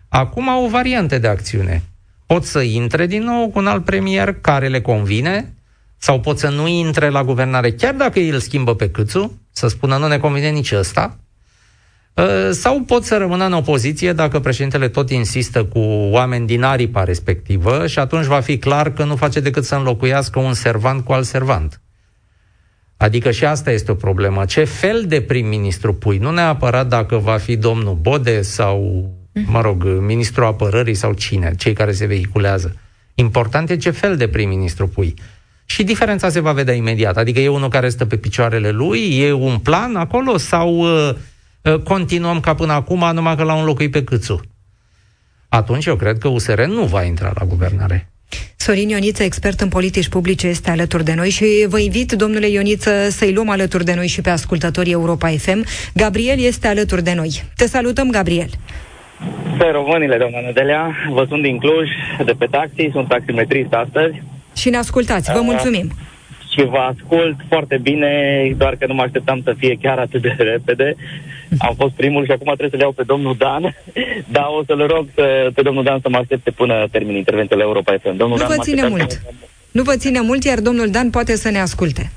Acum 0.08 0.48
au 0.48 0.66
variante 0.66 1.18
de 1.18 1.28
acțiune. 1.28 1.82
Pot 2.26 2.44
să 2.44 2.60
intre 2.60 3.06
din 3.06 3.22
nou 3.22 3.48
cu 3.48 3.58
un 3.58 3.66
alt 3.66 3.84
premier 3.84 4.32
care 4.40 4.68
le 4.68 4.80
convine 4.80 5.54
sau 5.98 6.20
pot 6.20 6.38
să 6.38 6.48
nu 6.48 6.68
intre 6.68 7.08
la 7.08 7.24
guvernare 7.24 7.72
chiar 7.72 7.94
dacă 7.94 8.18
ei 8.18 8.28
îl 8.28 8.38
schimbă 8.38 8.74
pe 8.74 8.90
câțu, 8.90 9.40
să 9.52 9.68
spună 9.68 9.96
nu 9.96 10.06
ne 10.06 10.18
convine 10.18 10.48
nici 10.48 10.72
ăsta, 10.72 11.18
Uh, 11.18 11.29
sau 12.50 12.80
pot 12.80 13.04
să 13.04 13.16
rămână 13.16 13.44
în 13.44 13.52
opoziție 13.52 14.12
dacă 14.12 14.40
președintele 14.40 14.88
tot 14.88 15.10
insistă 15.10 15.64
cu 15.64 15.78
oameni 16.10 16.46
din 16.46 16.62
aripa 16.62 17.04
respectivă 17.04 17.86
și 17.86 17.98
atunci 17.98 18.24
va 18.24 18.40
fi 18.40 18.58
clar 18.58 18.92
că 18.92 19.04
nu 19.04 19.16
face 19.16 19.40
decât 19.40 19.64
să 19.64 19.74
înlocuiască 19.74 20.38
un 20.38 20.54
servant 20.54 21.04
cu 21.04 21.12
alt 21.12 21.26
servant. 21.26 21.80
Adică 22.96 23.30
și 23.30 23.44
asta 23.44 23.70
este 23.70 23.90
o 23.90 23.94
problemă. 23.94 24.44
Ce 24.44 24.64
fel 24.64 25.04
de 25.06 25.20
prim-ministru 25.20 25.94
pui? 25.94 26.18
Nu 26.18 26.30
neapărat 26.30 26.88
dacă 26.88 27.16
va 27.16 27.36
fi 27.36 27.56
domnul 27.56 27.94
Bode 27.94 28.42
sau, 28.42 29.08
mă 29.46 29.60
rog, 29.60 29.84
ministrul 29.84 30.44
apărării 30.44 30.94
sau 30.94 31.12
cine, 31.12 31.52
cei 31.58 31.72
care 31.72 31.92
se 31.92 32.06
vehiculează. 32.06 32.76
Important 33.14 33.70
e 33.70 33.76
ce 33.76 33.90
fel 33.90 34.16
de 34.16 34.28
prim-ministru 34.28 34.88
pui. 34.88 35.14
Și 35.64 35.82
diferența 35.82 36.28
se 36.28 36.40
va 36.40 36.52
vedea 36.52 36.74
imediat. 36.74 37.16
Adică 37.16 37.40
e 37.40 37.48
unul 37.48 37.68
care 37.68 37.88
stă 37.88 38.04
pe 38.04 38.16
picioarele 38.16 38.70
lui, 38.70 39.18
e 39.18 39.32
un 39.32 39.58
plan 39.58 39.96
acolo 39.96 40.36
sau 40.36 40.76
uh, 40.78 41.08
uh, 41.08 41.16
continuăm 41.84 42.40
ca 42.40 42.54
până 42.54 42.72
acum, 42.72 43.10
numai 43.12 43.36
că 43.36 43.42
l-au 43.42 43.58
înlocuit 43.58 43.90
pe 43.90 44.04
câțu. 44.04 44.40
Atunci 45.48 45.86
eu 45.86 45.96
cred 45.96 46.18
că 46.18 46.28
USR 46.28 46.62
nu 46.62 46.84
va 46.84 47.02
intra 47.02 47.32
la 47.34 47.44
guvernare. 47.44 48.10
Sorin 48.56 48.88
Ioniță, 48.88 49.22
expert 49.22 49.60
în 49.60 49.68
politici 49.68 50.08
publice, 50.08 50.46
este 50.46 50.70
alături 50.70 51.04
de 51.04 51.14
noi 51.14 51.30
și 51.30 51.44
vă 51.68 51.78
invit, 51.78 52.12
domnule 52.12 52.48
Ioniță, 52.48 53.08
să-i 53.08 53.32
luăm 53.32 53.48
alături 53.48 53.84
de 53.84 53.94
noi 53.94 54.06
și 54.06 54.20
pe 54.20 54.30
ascultătorii 54.30 54.92
Europa 54.92 55.28
FM. 55.28 55.64
Gabriel 55.94 56.38
este 56.38 56.66
alături 56.68 57.02
de 57.02 57.14
noi. 57.14 57.42
Te 57.56 57.66
salutăm, 57.66 58.10
Gabriel. 58.10 58.48
Pe 59.58 59.64
românile, 59.72 60.16
doamna 60.16 60.40
Nedelea, 60.40 60.96
vă 61.12 61.24
sunt 61.28 61.42
din 61.42 61.58
Cluj, 61.58 61.88
de 62.24 62.32
pe 62.38 62.46
taxi, 62.50 62.88
sunt 62.92 63.08
taximetrist 63.08 63.72
astăzi 63.72 64.22
Și 64.56 64.70
ne 64.70 64.76
ascultați. 64.76 65.32
Vă 65.32 65.38
Uh, 65.38 65.44
mulțumim. 65.44 65.92
Și 66.52 66.64
vă 66.64 66.76
ascult 66.78 67.36
foarte 67.48 67.78
bine, 67.82 68.10
doar 68.56 68.76
că 68.76 68.86
nu 68.86 68.94
mă 68.94 69.02
așteptam 69.02 69.40
să 69.44 69.54
fie 69.58 69.78
chiar 69.82 69.98
atât 69.98 70.22
de 70.22 70.34
repede. 70.38 70.94
Am 71.58 71.74
fost 71.74 71.92
primul 71.94 72.24
și 72.24 72.30
acum 72.30 72.46
trebuie 72.46 72.70
să-l 72.70 72.80
iau 72.80 72.92
pe 72.92 73.02
domnul 73.02 73.34
Dan, 73.38 73.62
dar 74.36 74.46
o 74.58 74.64
să-l 74.66 74.86
rog 74.86 75.06
să, 75.14 75.50
pe 75.54 75.62
domnul 75.62 75.82
Dan 75.84 75.98
să 76.02 76.08
mă 76.08 76.16
aștepte 76.16 76.50
până 76.50 76.86
termin 76.90 77.16
intervenția 77.16 77.56
la 77.56 77.62
Europa 77.62 77.92
FM. 78.02 78.16
Domnul 78.16 78.36
Nu 78.38 78.42
Dan 78.42 78.46
vă 78.48 78.54
mă 78.56 78.62
ține 78.62 78.80
așteptați- 78.82 79.18
mult. 79.22 79.34
Nu 79.70 79.82
vă 79.82 79.96
ține 79.96 80.20
mult, 80.20 80.44
iar 80.44 80.60
domnul 80.60 80.90
Dan 80.90 81.10
poate 81.10 81.36
să 81.36 81.50
ne 81.50 81.58
asculte. 81.60 82.10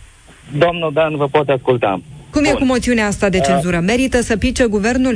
Domnul 0.57 0.91
Dan 0.93 1.15
vă 1.15 1.27
poate 1.27 1.51
asculta. 1.51 2.01
Cum 2.31 2.43
e 2.43 2.49
Bun. 2.49 2.57
cu 2.59 2.65
moțiunea 2.65 3.05
asta 3.07 3.29
de 3.29 3.39
cenzură? 3.39 3.79
Merită 3.79 4.21
să 4.21 4.37
pice 4.37 4.65
guvernul? 4.65 5.15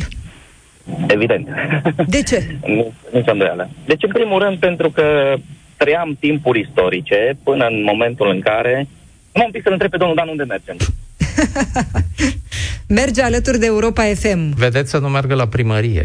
Evident. 1.08 1.48
De 2.16 2.22
ce? 2.24 2.46
Nu, 2.76 2.92
nici 3.14 3.28
îndoială. 3.28 3.70
Deci, 3.86 4.04
în 4.04 4.10
primul 4.12 4.40
rând, 4.44 4.58
pentru 4.58 4.90
că 4.90 5.34
trăiam 5.78 6.18
timpuri 6.20 6.60
istorice 6.60 7.38
până 7.44 7.66
în 7.66 7.84
momentul 7.84 8.30
în 8.30 8.40
care... 8.40 8.88
Nu 9.38 9.44
un 9.46 9.52
pic 9.52 9.64
să-l 9.64 9.72
întreb 9.72 9.90
pe 9.92 9.98
domnul 9.98 10.16
Dan 10.16 10.28
unde 10.28 10.44
mergem. 10.44 10.78
Merge 13.00 13.22
alături 13.22 13.60
de 13.60 13.66
Europa 13.66 14.04
FM. 14.04 14.54
Vedeți 14.56 14.90
să 14.90 14.98
nu 14.98 15.08
meargă 15.10 15.36
la 15.36 15.48
primărie. 15.48 16.04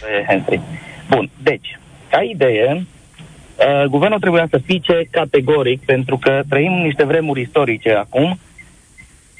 Pe 0.00 0.24
Henry. 0.28 0.60
Bun, 1.08 1.30
deci, 1.42 1.78
ca 2.10 2.22
idee, 2.22 2.86
uh, 3.56 3.84
guvernul 3.88 4.18
trebuia 4.20 4.46
să 4.50 4.58
fice 4.64 5.08
categoric, 5.10 5.84
pentru 5.84 6.18
că 6.18 6.42
trăim 6.48 6.72
niște 6.72 7.04
vremuri 7.04 7.40
istorice 7.40 7.90
acum, 7.92 8.38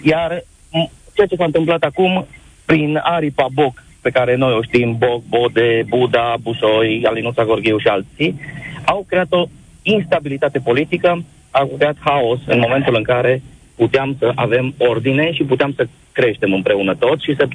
iar 0.02 0.40
m- 0.40 0.90
ceea 1.14 1.26
ce 1.26 1.36
s-a 1.36 1.44
întâmplat 1.44 1.82
acum, 1.82 2.26
prin 2.64 3.00
aripa 3.02 3.46
Boc, 3.52 3.82
pe 4.00 4.10
care 4.10 4.34
noi 4.36 4.52
o 4.52 4.62
știm, 4.62 4.96
Boc, 4.98 5.22
Bode, 5.28 5.84
Buda, 5.88 6.34
Bușoi, 6.40 7.02
Alinuța 7.06 7.44
Gorghiu 7.44 7.78
și 7.78 7.86
alții, 7.88 8.40
au 8.84 9.04
creat 9.08 9.26
o 9.32 9.46
instabilitate 9.82 10.58
politică, 10.58 11.24
au 11.52 11.66
creat 11.76 11.96
haos 12.00 12.38
în 12.46 12.58
momentul 12.58 12.94
în 12.96 13.02
care 13.02 13.42
puteam 13.76 14.16
să 14.18 14.32
avem 14.34 14.74
ordine 14.78 15.32
și 15.32 15.42
puteam 15.42 15.72
să 15.76 15.86
creștem 16.12 16.52
împreună 16.52 16.94
toți 16.94 17.24
și 17.24 17.34
să 17.36 17.48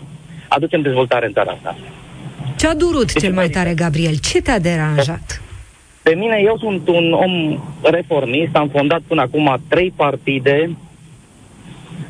aducem 0.47 0.81
dezvoltare 0.81 1.25
în 1.25 1.33
țara 1.33 1.51
asta. 1.51 1.75
Ce 2.57 2.67
a 2.67 2.75
durut 2.75 3.19
cel 3.19 3.33
mai 3.33 3.49
tare, 3.49 3.73
Gabriel? 3.73 4.15
Ce 4.15 4.41
te-a 4.41 4.59
deranjat? 4.59 5.41
Pe 6.03 6.15
mine, 6.15 6.41
eu 6.43 6.57
sunt 6.57 6.87
un 6.87 7.13
om 7.13 7.63
reformist, 7.81 8.55
am 8.55 8.69
fondat 8.69 9.01
până 9.07 9.21
acum 9.21 9.61
trei 9.67 9.93
partide, 9.95 10.77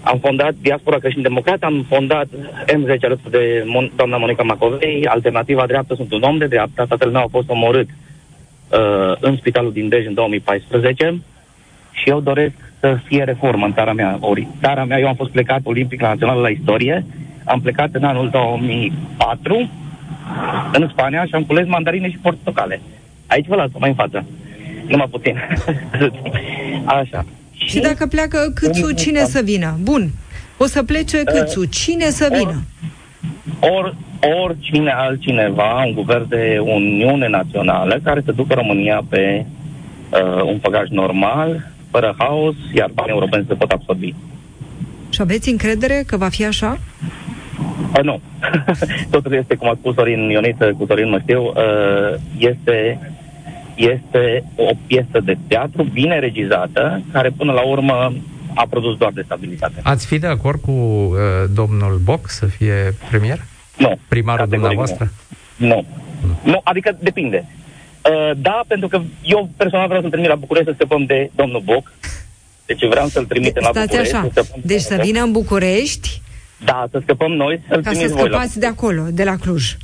am 0.01 0.19
fondat 0.19 0.53
Diaspora 0.61 0.97
Creștin 0.97 1.21
Democrat, 1.21 1.61
am 1.61 1.85
fondat 1.87 2.27
M10 2.65 3.01
alături 3.01 3.31
de 3.31 3.63
Mon- 3.65 3.95
doamna 3.95 4.17
Monica 4.17 4.43
Macovei, 4.43 5.07
Alternativa 5.07 5.65
Dreaptă, 5.65 5.95
sunt 5.95 6.13
un 6.13 6.21
om 6.21 6.37
de 6.37 6.45
dreapta, 6.45 6.85
tatăl 6.85 7.11
meu 7.11 7.21
a 7.21 7.27
fost 7.31 7.49
omorât 7.49 7.87
uh, 7.89 9.15
în 9.19 9.37
spitalul 9.37 9.71
din 9.71 9.89
Dej 9.89 10.05
în 10.05 10.13
2014 10.13 11.21
și 12.01 12.09
eu 12.09 12.19
doresc 12.19 12.55
să 12.79 12.97
fie 13.03 13.23
reformă 13.23 13.65
în 13.65 13.73
țara 13.73 13.93
mea. 13.93 14.17
Ori, 14.19 14.47
țara 14.61 14.83
mea, 14.83 14.99
eu 14.99 15.07
am 15.07 15.15
fost 15.15 15.31
plecat 15.31 15.59
olimpic 15.63 16.01
la 16.01 16.07
național 16.07 16.39
la 16.39 16.49
istorie, 16.49 17.05
am 17.43 17.61
plecat 17.61 17.89
în 17.91 18.03
anul 18.03 18.29
2004 18.29 19.69
în 20.71 20.89
Spania 20.91 21.25
și 21.25 21.33
am 21.33 21.43
cules 21.43 21.67
mandarine 21.67 22.09
și 22.09 22.17
portocale. 22.17 22.81
Aici 23.27 23.47
vă 23.47 23.55
las, 23.55 23.69
mai 23.77 23.89
în 23.89 23.95
față. 23.95 24.25
Numai 24.87 25.07
puțin. 25.11 25.37
Așa. 27.01 27.25
Și 27.51 27.79
dacă 27.79 28.07
pleacă 28.07 28.51
Câțu, 28.55 28.91
cine 28.91 29.23
să 29.23 29.41
vină? 29.43 29.77
Bun. 29.81 30.09
O 30.57 30.65
să 30.65 30.83
plece 30.83 31.23
Câțu. 31.23 31.65
Cine 31.65 32.05
să 32.05 32.27
vină? 32.37 32.61
Or, 33.59 33.95
oricine 34.43 34.91
altcineva, 34.91 35.83
un 35.85 35.93
guvern 35.93 36.27
de 36.27 36.57
Uniune 36.61 37.27
Națională, 37.27 37.99
care 38.03 38.21
să 38.25 38.31
ducă 38.31 38.53
România 38.53 39.01
pe 39.09 39.45
uh, 40.09 40.41
un 40.43 40.59
făgaș 40.59 40.87
normal, 40.89 41.71
fără 41.91 42.15
haos, 42.17 42.55
iar 42.73 42.89
banii 42.93 43.13
europeni 43.13 43.45
se 43.47 43.53
pot 43.53 43.71
absorbi. 43.71 44.15
Și 45.09 45.21
aveți 45.21 45.49
încredere 45.49 46.03
că 46.07 46.17
va 46.17 46.29
fi 46.29 46.45
așa? 46.45 46.77
Uh, 47.97 48.03
nu. 48.03 48.21
Totul 49.11 49.33
este, 49.33 49.55
cum 49.55 49.69
a 49.69 49.75
spus 49.79 49.93
Sorin 49.95 50.29
Ioniță, 50.29 50.73
cu 50.77 50.85
Sorin 50.85 51.09
mă 51.09 51.19
știu, 51.19 51.43
uh, 51.43 52.19
este, 52.37 52.99
este 53.75 54.43
o 54.55 54.71
piesă 54.87 55.19
de 55.23 55.37
teatru 55.47 55.83
bine 55.83 56.19
regizată, 56.19 57.01
care 57.11 57.29
până 57.29 57.51
la 57.51 57.61
urmă 57.61 58.13
a 58.55 58.65
produs 58.69 58.97
doar 58.97 59.11
destabilitate. 59.11 59.79
Ați 59.83 60.05
fi 60.05 60.19
de 60.19 60.27
acord 60.27 60.61
cu 60.61 60.71
uh, 60.71 61.15
domnul 61.53 61.99
Boc 62.03 62.29
să 62.29 62.45
fie 62.45 62.93
premier? 63.09 63.39
Nu. 63.77 63.97
Primarul 64.07 64.39
Categoric 64.39 64.77
dumneavoastră? 64.77 65.11
Nu. 65.55 65.85
Nu. 66.21 66.51
nu. 66.51 66.61
Adică 66.63 66.97
depinde. 66.99 67.45
Uh, 68.09 68.31
da, 68.37 68.63
pentru 68.67 68.87
că 68.87 69.01
eu 69.23 69.49
personal 69.57 69.85
vreau 69.87 70.01
să-l 70.01 70.09
trimit 70.11 70.29
la 70.29 70.35
București 70.35 70.69
să 70.69 70.75
scăpăm 70.75 71.05
de 71.05 71.29
domnul 71.35 71.61
Boc. 71.65 71.91
Deci 72.65 72.85
vreau 72.85 73.07
să-l 73.07 73.25
trimitem 73.25 73.63
la 73.63 73.69
Stați 73.69 73.87
București. 73.87 74.15
așa. 74.15 74.23
să 74.23 74.29
scăpăm 74.41 74.61
de 74.61 74.73
Deci 74.73 74.81
domnul 74.83 74.89
să 74.89 74.95
Boc. 74.95 75.05
vină 75.05 75.21
în 75.23 75.31
București 75.31 76.21
Da, 76.63 76.87
să 76.91 76.99
scăpăm 77.03 77.31
noi, 77.31 77.61
să-l 77.69 77.81
ca 77.81 77.89
să 77.91 77.95
trimiți 77.95 78.13
voi 78.13 78.29
la 78.29 78.29
scăpați 78.29 78.59
de 78.59 78.65
acolo, 78.65 79.03
de 79.11 79.23
la 79.23 79.35
Cluj. 79.35 79.75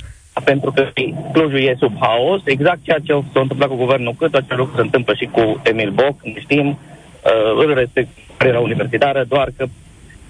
pentru 0.44 0.72
că 0.72 0.88
Clujul 1.32 1.60
e 1.60 1.74
sub 1.78 1.92
haos, 2.00 2.40
exact 2.44 2.78
ceea 2.82 2.98
ce 2.98 3.12
s-a 3.32 3.40
întâmplat 3.40 3.68
cu 3.68 3.74
guvernul 3.76 4.14
Cât, 4.18 4.34
acel 4.34 4.56
lucru 4.56 4.74
se 4.76 4.80
întâmplă 4.80 5.14
și 5.14 5.24
cu 5.24 5.60
Emil 5.62 5.90
Boc, 5.90 6.22
ne 6.22 6.40
știm, 6.40 6.66
uh, 6.68 7.64
îl 7.64 7.74
respect 7.74 8.08
cariera 8.36 8.60
universitară, 8.60 9.24
doar 9.28 9.48
că 9.56 9.66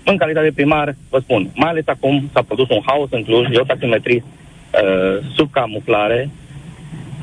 în 0.05 0.17
calitate 0.17 0.47
de 0.47 0.53
primar, 0.55 0.95
vă 1.11 1.19
spun, 1.19 1.51
mai 1.55 1.69
ales 1.69 1.85
acum 1.87 2.31
s-a 2.33 2.43
produs 2.43 2.69
un 2.69 2.81
haos 2.87 3.09
în 3.11 3.23
Cluj, 3.25 3.47
eu 3.53 3.63
taximetrist 3.63 4.25
uh, 4.25 5.25
sub 5.35 5.51
camuflare, 5.51 6.31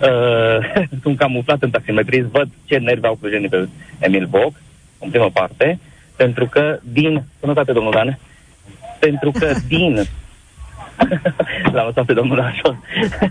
uh, 0.01 0.83
sunt 1.03 1.17
camuflat 1.17 1.61
în 1.61 1.69
taximetrist, 1.69 2.27
văd 2.27 2.49
ce 2.65 2.77
nervi 2.77 3.05
au 3.05 3.15
clujenii 3.15 3.49
pe 3.49 3.67
Emil 3.99 4.25
Boc, 4.25 4.53
în 4.99 5.09
prima 5.09 5.29
parte, 5.29 5.79
pentru 6.15 6.45
că 6.45 6.79
din, 6.83 7.23
sănătate 7.39 7.71
domnul 7.71 7.91
Dan, 7.91 8.19
Pentru 8.99 9.31
că 9.31 9.53
din 9.67 10.07
L-am 11.73 11.85
lăsat 11.85 12.05
pe 12.05 12.13
domnul 12.13 12.35
Rașon. 12.35 12.83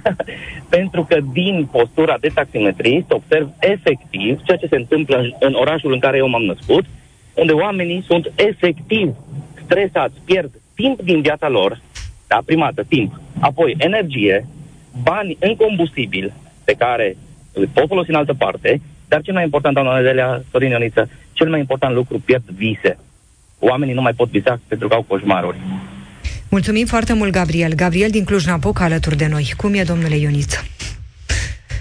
Pentru 0.77 1.05
că 1.05 1.19
din 1.33 1.69
postura 1.73 2.17
de 2.21 2.29
taximetrist 2.35 3.11
observ 3.11 3.51
efectiv 3.59 4.41
ceea 4.43 4.59
ce 4.59 4.67
se 4.67 4.77
întâmplă 4.77 5.17
în, 5.17 5.33
în 5.39 5.55
orașul 5.55 5.93
în 5.93 5.99
care 5.99 6.17
eu 6.17 6.29
m-am 6.29 6.43
născut, 6.43 6.85
unde 7.35 7.53
oamenii 7.53 8.03
sunt 8.07 8.33
efectiv 8.35 9.15
stresați, 9.65 10.15
pierd 10.25 10.51
timp 10.75 11.03
din 11.03 11.21
viața 11.21 11.49
lor, 11.49 11.81
da, 12.27 12.39
prima 12.45 12.65
dată 12.65 12.87
timp, 12.89 13.21
apoi 13.41 13.75
energie, 13.79 14.47
bani 15.03 15.37
în 15.41 15.57
combustibil 15.57 16.33
pe 16.71 16.85
care 16.85 17.17
îl 17.53 17.69
pot 17.73 17.89
folosi 17.89 18.11
în 18.11 18.15
altă 18.15 18.35
parte, 18.35 18.81
dar 19.09 19.21
cel 19.23 19.35
mai 19.35 19.45
important, 19.45 19.75
doamna 19.75 19.97
Nedelea 19.97 20.43
Sorin 20.51 20.71
Ioniță, 20.71 21.09
cel 21.33 21.49
mai 21.49 21.59
important 21.59 21.95
lucru, 21.95 22.23
pierd 22.25 22.45
vise. 22.57 22.99
Oamenii 23.59 23.95
nu 23.95 24.03
mai 24.03 24.13
pot 24.13 24.29
visa 24.31 24.61
pentru 24.69 24.89
că 24.89 24.95
au 24.95 25.03
coșmaruri. 25.03 25.59
Mulțumim 26.49 26.87
foarte 26.87 27.13
mult, 27.13 27.33
Gabriel. 27.33 27.73
Gabriel 27.75 28.11
din 28.11 28.25
Cluj-Napoca 28.25 28.85
alături 28.85 29.17
de 29.17 29.27
noi. 29.27 29.53
Cum 29.57 29.75
e, 29.75 29.83
domnule 29.83 30.17
Ioniță? 30.17 30.59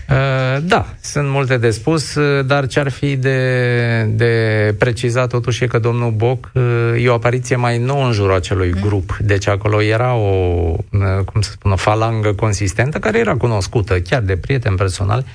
Uh, 0.10 0.58
da, 0.64 0.86
sunt 1.02 1.30
multe 1.30 1.58
de 1.58 1.70
spus, 1.70 2.16
uh, 2.16 2.46
dar 2.46 2.68
ce 2.68 2.80
ar 2.80 2.90
fi 2.90 3.16
de, 3.16 4.04
de 4.10 4.76
precizat 4.80 5.30
totuși 5.30 5.64
e 5.64 5.68
că 5.68 5.80
domnul 5.80 6.12
Boc 6.12 6.52
uh, 6.54 6.64
e 7.04 7.10
o 7.10 7.14
apariție 7.14 7.56
mai 7.56 7.78
nouă 7.78 8.06
în 8.06 8.12
jurul 8.12 8.36
acelui 8.36 8.72
mm. 8.76 8.82
grup. 8.82 9.18
Deci 9.20 9.48
acolo 9.48 9.82
era 9.82 10.14
o, 10.14 10.76
cum 11.26 11.42
să 11.42 11.52
spun, 11.52 11.72
o 11.72 11.76
falangă 11.76 12.34
consistentă 12.34 13.00
care 13.00 13.20
era 13.20 13.36
cunoscută 13.36 14.00
chiar 14.00 14.22
de 14.22 14.38
prieteni 14.38 14.76
personali. 14.76 15.26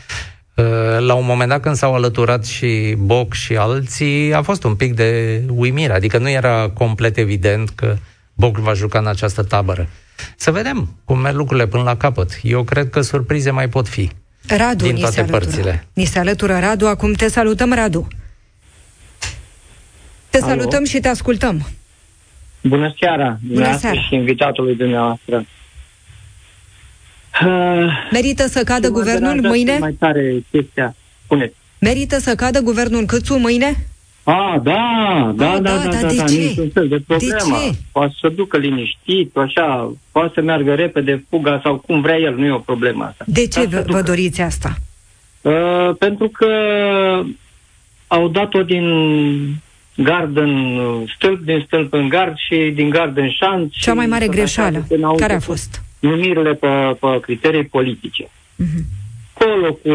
La 0.99 1.15
un 1.15 1.25
moment 1.27 1.49
dat 1.49 1.61
când 1.61 1.75
s-au 1.75 1.95
alăturat 1.95 2.45
și 2.45 2.95
Boc 2.99 3.33
și 3.33 3.57
alții, 3.57 4.35
a 4.35 4.43
fost 4.43 4.65
un 4.65 4.75
pic 4.75 4.95
de 4.95 5.41
uimire, 5.49 5.93
adică 5.93 6.19
nu 6.19 6.31
era 6.31 6.69
complet 6.69 7.17
evident 7.17 7.71
că 7.71 7.97
Boc 8.35 8.57
va 8.57 8.73
juca 8.73 8.99
în 8.99 9.07
această 9.07 9.43
tabără. 9.43 9.89
Să 10.37 10.51
vedem 10.51 10.89
cum 11.05 11.19
merg 11.19 11.37
lucrurile 11.37 11.67
până 11.67 11.83
la 11.83 11.97
capăt. 11.97 12.39
Eu 12.43 12.63
cred 12.63 12.91
că 12.91 13.01
surprize 13.01 13.51
mai 13.51 13.69
pot 13.69 13.89
fi. 13.89 14.11
Radu 14.49 14.85
din 14.85 14.95
toate 14.95 15.21
ni 15.21 15.27
se 15.27 15.33
părțile. 15.33 15.87
Ni 15.93 16.05
se 16.05 16.19
alătură 16.19 16.59
Radu, 16.59 16.87
acum 16.87 17.13
te 17.13 17.29
salutăm, 17.29 17.73
Radu. 17.73 18.09
Te 20.31 20.39
Alo. 20.39 20.47
salutăm 20.47 20.85
și 20.85 21.01
te 21.01 21.09
ascultăm. 21.09 21.67
Bună 22.61 22.95
seara, 23.01 23.39
Bună 23.53 23.77
seara. 23.77 24.01
și 24.01 24.15
invitatului 24.15 24.77
dumneavoastră. 24.77 25.47
Uh, 27.47 28.09
Merită 28.13 28.47
să 28.47 28.65
cadă 28.65 28.89
guvernul 28.89 29.41
mâine? 29.43 29.79
Mai 29.79 29.93
tare 29.93 30.45
chestia. 30.51 30.95
Spune. 31.25 31.53
Merită 31.79 32.19
să 32.19 32.35
cadă 32.35 32.61
guvernul 32.61 33.05
Câțu 33.05 33.37
mâine? 33.37 33.87
A, 34.25 34.61
da, 34.63 35.33
da, 35.37 35.51
A, 35.51 35.59
da, 35.59 35.77
da, 35.77 35.85
da, 35.85 36.01
da, 36.01 36.09
de 36.09 36.17
da, 36.17 36.25
ce? 36.25 36.37
niciun 36.37 36.69
fel 36.69 36.89
de 36.89 37.01
problemă. 37.07 37.59
De 37.59 37.71
ce? 37.71 37.79
Poate 37.93 38.15
să 38.21 38.29
ducă 38.29 38.57
liniștit, 38.57 39.37
așa, 39.37 39.93
poate 40.13 40.31
să 40.35 40.41
meargă 40.41 40.75
repede 40.75 41.25
fuga 41.29 41.61
sau 41.63 41.77
cum 41.87 42.01
vrea 42.01 42.17
el, 42.17 42.35
nu 42.35 42.45
e 42.45 42.51
o 42.51 42.59
problemă 42.59 43.05
asta. 43.05 43.25
De 43.27 43.47
ce 43.47 43.67
vă, 43.67 43.85
vă 43.87 44.03
doriți 44.03 44.41
asta? 44.41 44.75
Uh, 45.41 45.97
pentru 45.99 46.29
că 46.29 46.47
au 48.07 48.29
dat-o 48.29 48.63
din 48.63 48.87
gard 49.97 50.37
în 50.37 50.79
stâlp, 51.17 51.45
din 51.45 51.63
stâlp 51.67 51.93
în 51.93 52.09
gard 52.09 52.35
și 52.37 52.73
din 52.75 52.91
gard 52.91 53.17
în 53.17 53.31
șanț. 53.31 53.73
Cea 53.73 53.95
mai 53.95 54.07
mare 54.07 54.29
greșeală, 54.29 54.87
care 55.17 55.35
a 55.35 55.41
fost? 55.41 55.83
Numirile 55.99 56.55
pe, 56.55 56.97
pe 57.01 57.21
criterii 57.21 57.65
politice. 57.65 58.25
Uh-huh. 58.25 58.85
Colo 59.33 59.73
cu 59.73 59.89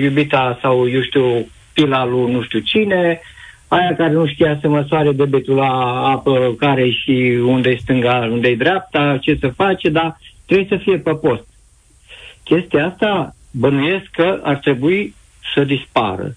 iubita 0.00 0.58
sau, 0.62 0.88
eu 0.88 1.02
știu, 1.02 1.46
pila 1.72 2.04
lui 2.04 2.32
nu 2.32 2.42
știu 2.42 2.58
cine, 2.58 3.20
aia 3.68 3.94
care 3.96 4.12
nu 4.12 4.26
știa 4.26 4.58
să 4.60 4.68
măsoare 4.68 5.12
debetul 5.12 5.54
la 5.54 6.02
apă, 6.08 6.54
care 6.58 6.90
și 6.90 7.38
unde 7.44 7.70
e 7.70 7.76
stânga, 7.76 8.28
unde 8.30 8.48
e 8.48 8.56
dreapta, 8.56 9.18
ce 9.20 9.36
să 9.40 9.48
face, 9.48 9.88
dar 9.88 10.18
trebuie 10.46 10.66
să 10.68 10.76
fie 10.76 10.98
pe 10.98 11.14
post. 11.14 11.46
Chestia 12.44 12.86
asta 12.86 13.34
bănuiesc 13.50 14.06
că 14.12 14.40
ar 14.42 14.56
trebui 14.56 15.14
să 15.54 15.64
dispară. 15.64 16.36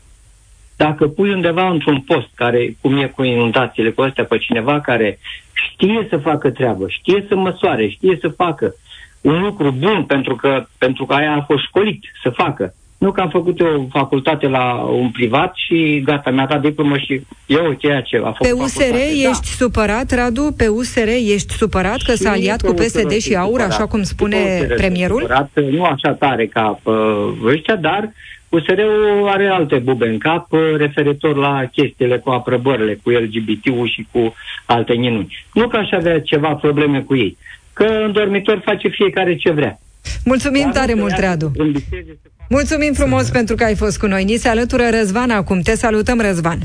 Dacă 0.75 1.07
pui 1.07 1.33
undeva 1.33 1.69
într-un 1.69 2.01
post, 2.01 2.27
care, 2.35 2.75
cum 2.81 2.97
e 2.97 3.07
cu 3.07 3.23
inundațiile, 3.23 3.91
cu 3.91 4.01
astea, 4.01 4.25
pe 4.25 4.37
cineva 4.37 4.79
care 4.79 5.19
știe 5.53 6.07
să 6.09 6.17
facă 6.17 6.49
treabă, 6.49 6.87
știe 6.87 7.25
să 7.27 7.35
măsoare, 7.35 7.87
știe 7.87 8.17
să 8.21 8.27
facă 8.27 8.73
un 9.21 9.41
lucru 9.41 9.71
bun, 9.71 10.03
pentru 10.03 10.35
că, 10.35 10.65
pentru 10.77 11.05
că 11.05 11.13
aia 11.13 11.33
a 11.33 11.41
fost 11.41 11.63
școlit 11.63 12.03
să 12.23 12.29
facă, 12.29 12.73
nu 13.01 13.11
că 13.11 13.21
am 13.21 13.29
făcut 13.29 13.59
o 13.59 13.85
facultate 13.89 14.47
la 14.47 14.73
un 14.73 15.09
privat 15.09 15.53
și 15.55 16.01
gata, 16.05 16.29
mi-a 16.29 16.45
dat 16.45 16.61
diplomă 16.61 16.97
și 16.97 17.21
eu 17.45 17.73
ceea 17.73 18.01
ce 18.01 18.17
a 18.17 18.19
făcut 18.19 18.47
Pe 18.47 18.51
USR 18.51 18.79
facultate, 18.79 19.21
da. 19.23 19.29
ești 19.29 19.47
da. 19.47 19.55
supărat, 19.57 20.11
Radu? 20.11 20.53
Pe 20.57 20.67
USR 20.67 21.07
ești 21.07 21.53
supărat 21.53 22.01
că 22.01 22.13
s-a 22.13 22.31
aliat 22.31 22.61
cu 22.61 22.73
PSD 22.73 23.11
și 23.11 23.35
AUR, 23.35 23.49
supărat. 23.49 23.71
așa 23.71 23.87
cum 23.87 24.03
spune 24.03 24.67
premierul? 24.75 25.19
Supărat, 25.19 25.49
nu 25.71 25.83
așa 25.83 26.11
tare 26.13 26.47
ca 26.47 26.79
uh, 26.83 26.93
ăștia, 27.45 27.75
dar 27.75 28.11
USR-ul 28.49 29.27
are 29.27 29.47
alte 29.47 29.75
bube 29.77 30.07
în 30.07 30.17
cap 30.17 30.47
referitor 30.77 31.35
la 31.35 31.65
chestiile 31.71 32.17
cu 32.17 32.29
aprăbările, 32.29 32.99
cu 33.03 33.09
LGBT-ul 33.09 33.87
și 33.87 34.07
cu 34.11 34.33
alte 34.65 34.93
minuni. 34.93 35.37
Nu 35.53 35.67
că 35.67 35.77
aș 35.77 35.91
avea 35.91 36.21
ceva 36.21 36.53
probleme 36.53 36.99
cu 36.99 37.15
ei, 37.15 37.37
că 37.73 37.83
în 37.83 38.11
dormitor 38.11 38.61
face 38.65 38.87
fiecare 38.87 39.35
ce 39.35 39.51
vrea. 39.51 39.79
Mulțumim 40.25 40.63
dar 40.63 40.73
tare 40.73 40.93
mult, 40.93 41.17
Radu! 41.17 41.51
Mulțumim 42.49 42.93
frumos 42.93 43.29
pentru 43.29 43.55
că 43.55 43.63
ai 43.63 43.75
fost 43.75 43.99
cu 43.99 44.05
noi. 44.05 44.23
Ni 44.23 44.35
se 44.35 44.47
alătură 44.49 44.89
Răzvan 44.89 45.29
acum. 45.29 45.61
Te 45.61 45.75
salutăm, 45.75 46.19
Răzvan. 46.19 46.59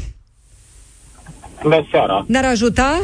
Bună 1.63 1.87
seara. 1.91 2.25
Ne-ar 2.29 2.45
ajuta? 2.45 3.01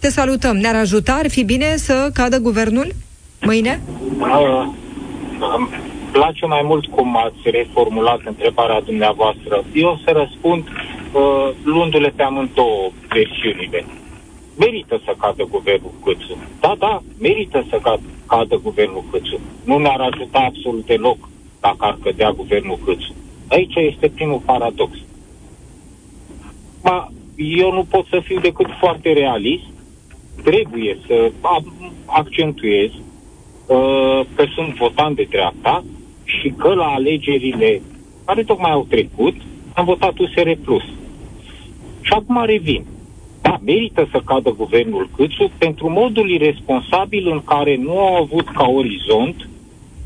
Te 0.00 0.08
salutăm. 0.10 0.56
Ne-ar 0.56 0.74
ajuta? 0.74 1.12
Ar 1.12 1.28
fi 1.30 1.44
bine 1.44 1.76
să 1.76 2.10
cadă 2.14 2.38
guvernul 2.38 2.94
mâine? 3.40 3.80
Uh, 4.18 4.66
îmi 5.56 5.68
place 6.12 6.46
mai 6.46 6.62
mult 6.64 6.86
cum 6.86 7.16
ați 7.16 7.50
reformulat 7.50 8.20
întrebarea 8.24 8.80
dumneavoastră. 8.80 9.64
Eu 9.72 9.88
o 9.88 9.96
să 10.04 10.10
răspund 10.10 10.62
uh, 10.66 11.50
luându-le 11.62 12.12
pe 12.16 12.22
amândouă 12.22 12.90
versiunile. 13.08 13.84
Merită 14.58 15.00
să 15.04 15.14
cadă 15.18 15.44
guvernul 15.50 15.90
Câțu. 16.04 16.36
Da, 16.60 16.74
da, 16.78 17.02
merită 17.18 17.66
să 17.70 17.78
cadă, 17.82 18.02
cadă 18.26 18.60
guvernul 18.62 19.04
Câțu. 19.10 19.40
Nu 19.64 19.78
ne-ar 19.78 20.00
ajuta 20.00 20.38
absolut 20.38 20.86
deloc 20.86 21.28
dacă 21.60 21.76
ar 21.78 21.98
cădea 22.02 22.30
guvernul 22.32 22.78
Câțu. 22.84 23.14
Aici 23.48 23.74
este 23.74 24.08
primul 24.08 24.42
paradox. 24.44 24.96
Ma, 26.82 27.08
eu 27.36 27.72
nu 27.72 27.84
pot 27.84 28.06
să 28.06 28.20
fiu 28.24 28.40
decât 28.40 28.66
foarte 28.78 29.12
realist. 29.12 29.64
Trebuie 30.44 30.98
să 31.06 31.32
accentuez 32.06 32.90
uh, 32.90 34.20
că 34.34 34.44
sunt 34.54 34.74
votant 34.74 35.16
de 35.16 35.26
dreapta 35.30 35.84
și 36.24 36.54
că 36.56 36.74
la 36.74 36.86
alegerile 36.86 37.82
care 38.24 38.42
tocmai 38.42 38.70
au 38.70 38.86
trecut 38.88 39.34
am 39.74 39.84
votat 39.84 40.18
USR+. 40.18 40.50
Și 42.00 42.12
acum 42.12 42.44
revin. 42.44 42.84
Da, 43.48 43.58
merită 43.64 44.08
să 44.10 44.20
cadă 44.24 44.50
guvernul 44.50 45.08
Câțu 45.16 45.50
pentru 45.58 45.90
modul 45.90 46.30
irresponsabil 46.30 47.30
în 47.30 47.44
care 47.44 47.76
nu 47.76 47.98
au 47.98 48.14
avut 48.14 48.48
ca 48.48 48.66
orizont 48.66 49.48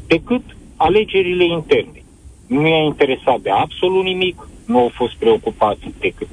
decât 0.06 0.42
alegerile 0.76 1.44
interne. 1.44 2.02
Nu 2.46 2.66
i-a 2.66 2.82
interesat 2.82 3.40
de 3.40 3.50
absolut 3.50 4.04
nimic, 4.04 4.48
nu 4.66 4.78
au 4.78 4.90
fost 4.94 5.14
preocupați 5.14 5.80
decât, 5.98 6.28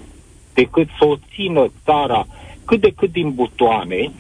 decât 0.53 0.87
să 0.99 1.05
o 1.05 1.15
țină 1.33 1.71
țara 1.83 2.27
cât 2.65 2.81
de 2.81 2.91
cât 2.95 3.11
din 3.11 3.33
butoane, 3.33 4.11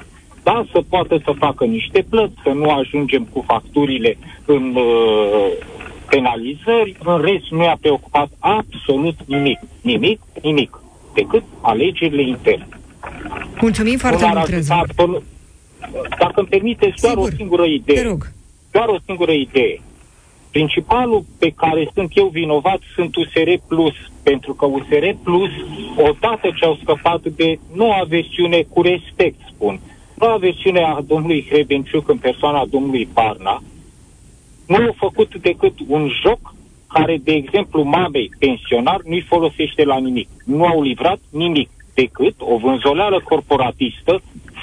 da, 0.43 0.65
să 0.71 0.81
poată 0.89 1.21
să 1.23 1.31
facă 1.37 1.65
niște 1.65 2.05
plăți, 2.09 2.35
să 2.43 2.49
nu 2.49 2.69
ajungem 2.69 3.23
cu 3.23 3.43
facturile 3.47 4.17
în 4.45 4.75
uh, 4.75 5.51
penalizări, 6.09 6.95
în 7.03 7.21
rest 7.21 7.49
nu 7.49 7.63
i-a 7.63 7.77
preocupat 7.81 8.29
absolut 8.39 9.15
nimic, 9.25 9.59
nimic, 9.81 10.21
nimic, 10.41 10.81
decât 11.13 11.43
alegerile 11.61 12.21
interne. 12.21 12.78
Mulțumim 13.61 13.97
foarte 13.97 14.25
mult, 14.25 15.23
Dacă 16.19 16.39
îmi 16.39 16.47
permiteți 16.47 17.01
doar 17.01 17.13
Sigur. 17.13 17.31
o 17.31 17.35
singură 17.35 17.65
idee. 17.65 17.95
Te 17.95 18.07
rog. 18.07 18.31
Doar 18.71 18.87
o 18.87 18.97
singură 19.05 19.31
idee. 19.31 19.81
Principalul 20.51 21.25
pe 21.39 21.49
care 21.49 21.89
sunt 21.93 22.11
eu 22.17 22.27
vinovat 22.27 22.79
sunt 22.95 23.15
USR 23.15 23.49
Plus, 23.67 23.93
pentru 24.23 24.53
că 24.53 24.65
USR 24.65 25.05
Plus, 25.23 25.49
odată 25.97 26.49
ce 26.59 26.65
au 26.65 26.77
scăpat 26.81 27.21
de 27.21 27.59
noua 27.73 28.05
versiune, 28.07 28.65
cu 28.69 28.81
respect 28.81 29.39
spun, 29.53 29.79
noua 30.13 30.37
versiune 30.37 30.79
a 30.79 31.01
domnului 31.07 31.45
Hrebenciuc 31.49 32.09
în 32.09 32.17
persoana 32.17 32.65
domnului 32.65 33.05
Parna, 33.13 33.63
nu 34.67 34.75
au 34.75 34.95
făcut 34.97 35.35
decât 35.41 35.73
un 35.87 36.09
joc 36.21 36.53
care, 36.87 37.19
de 37.23 37.31
exemplu, 37.31 37.83
mamei 37.83 38.31
pensionar 38.39 39.01
nu-i 39.05 39.21
folosește 39.21 39.83
la 39.83 39.97
nimic. 39.97 40.29
Nu 40.45 40.65
au 40.65 40.81
livrat 40.81 41.19
nimic 41.29 41.69
decât 42.01 42.35
o 42.37 42.57
vânzoleală 42.57 43.21
corporatistă 43.23 44.21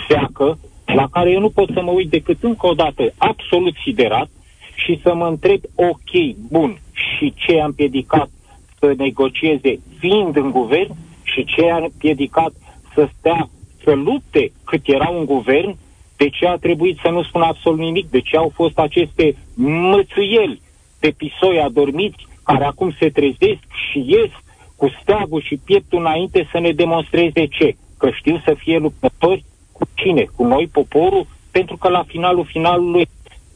seacă, 0.09 0.59
la 0.85 1.09
care 1.11 1.31
eu 1.31 1.40
nu 1.40 1.51
pot 1.51 1.68
să 1.72 1.83
mă 1.83 1.90
uit 1.90 2.11
decât 2.11 2.42
încă 2.42 2.66
o 2.66 2.72
dată 2.72 3.12
absolut 3.18 3.75
siderat, 3.85 4.29
și 4.77 5.01
să 5.03 5.14
mă 5.14 5.27
întreb, 5.27 5.61
ok, 5.75 6.12
bun, 6.51 6.79
și 6.92 7.35
ce 7.35 7.61
a 7.61 7.64
împiedicat 7.64 8.31
să 8.79 8.94
negocieze 8.96 9.81
fiind 9.99 10.37
în 10.37 10.51
guvern 10.51 10.94
și 11.22 11.44
ce 11.44 11.70
a 11.70 11.77
împiedicat 11.77 12.53
să 12.94 13.09
stea, 13.18 13.49
să 13.85 13.92
lupte 13.92 14.53
cât 14.64 14.81
era 14.85 15.09
un 15.09 15.25
guvern 15.25 15.77
De 16.16 16.29
ce 16.29 16.46
a 16.46 16.57
trebuit 16.57 16.99
să 17.03 17.09
nu 17.09 17.22
spun 17.22 17.42
absolut 17.42 17.79
nimic? 17.79 18.11
De 18.11 18.20
ce 18.20 18.37
au 18.37 18.53
fost 18.55 18.79
aceste 18.79 19.37
mățuieli 19.90 20.61
de 21.01 21.11
pisoi 21.16 21.61
adormiți 21.61 22.27
care 22.44 22.64
acum 22.64 22.92
se 22.99 23.09
trezesc 23.09 23.62
și 23.90 24.05
ies 24.07 24.31
cu 24.77 24.93
steagul 25.01 25.41
și 25.41 25.61
pieptul 25.65 25.99
înainte 25.99 26.49
să 26.53 26.59
ne 26.59 26.73
demonstreze 26.73 27.47
ce? 27.47 27.77
Că 27.99 28.11
știu 28.11 28.43
să 28.45 28.55
fie 28.59 28.79
luptători 28.79 29.45
cu 29.73 29.89
cine? 29.95 30.25
Cu 30.37 30.45
noi, 30.45 30.69
poporul? 30.73 31.27
Pentru 31.51 31.77
că 31.77 31.89
la 31.89 32.03
finalul 32.07 32.45
finalului, 32.45 33.09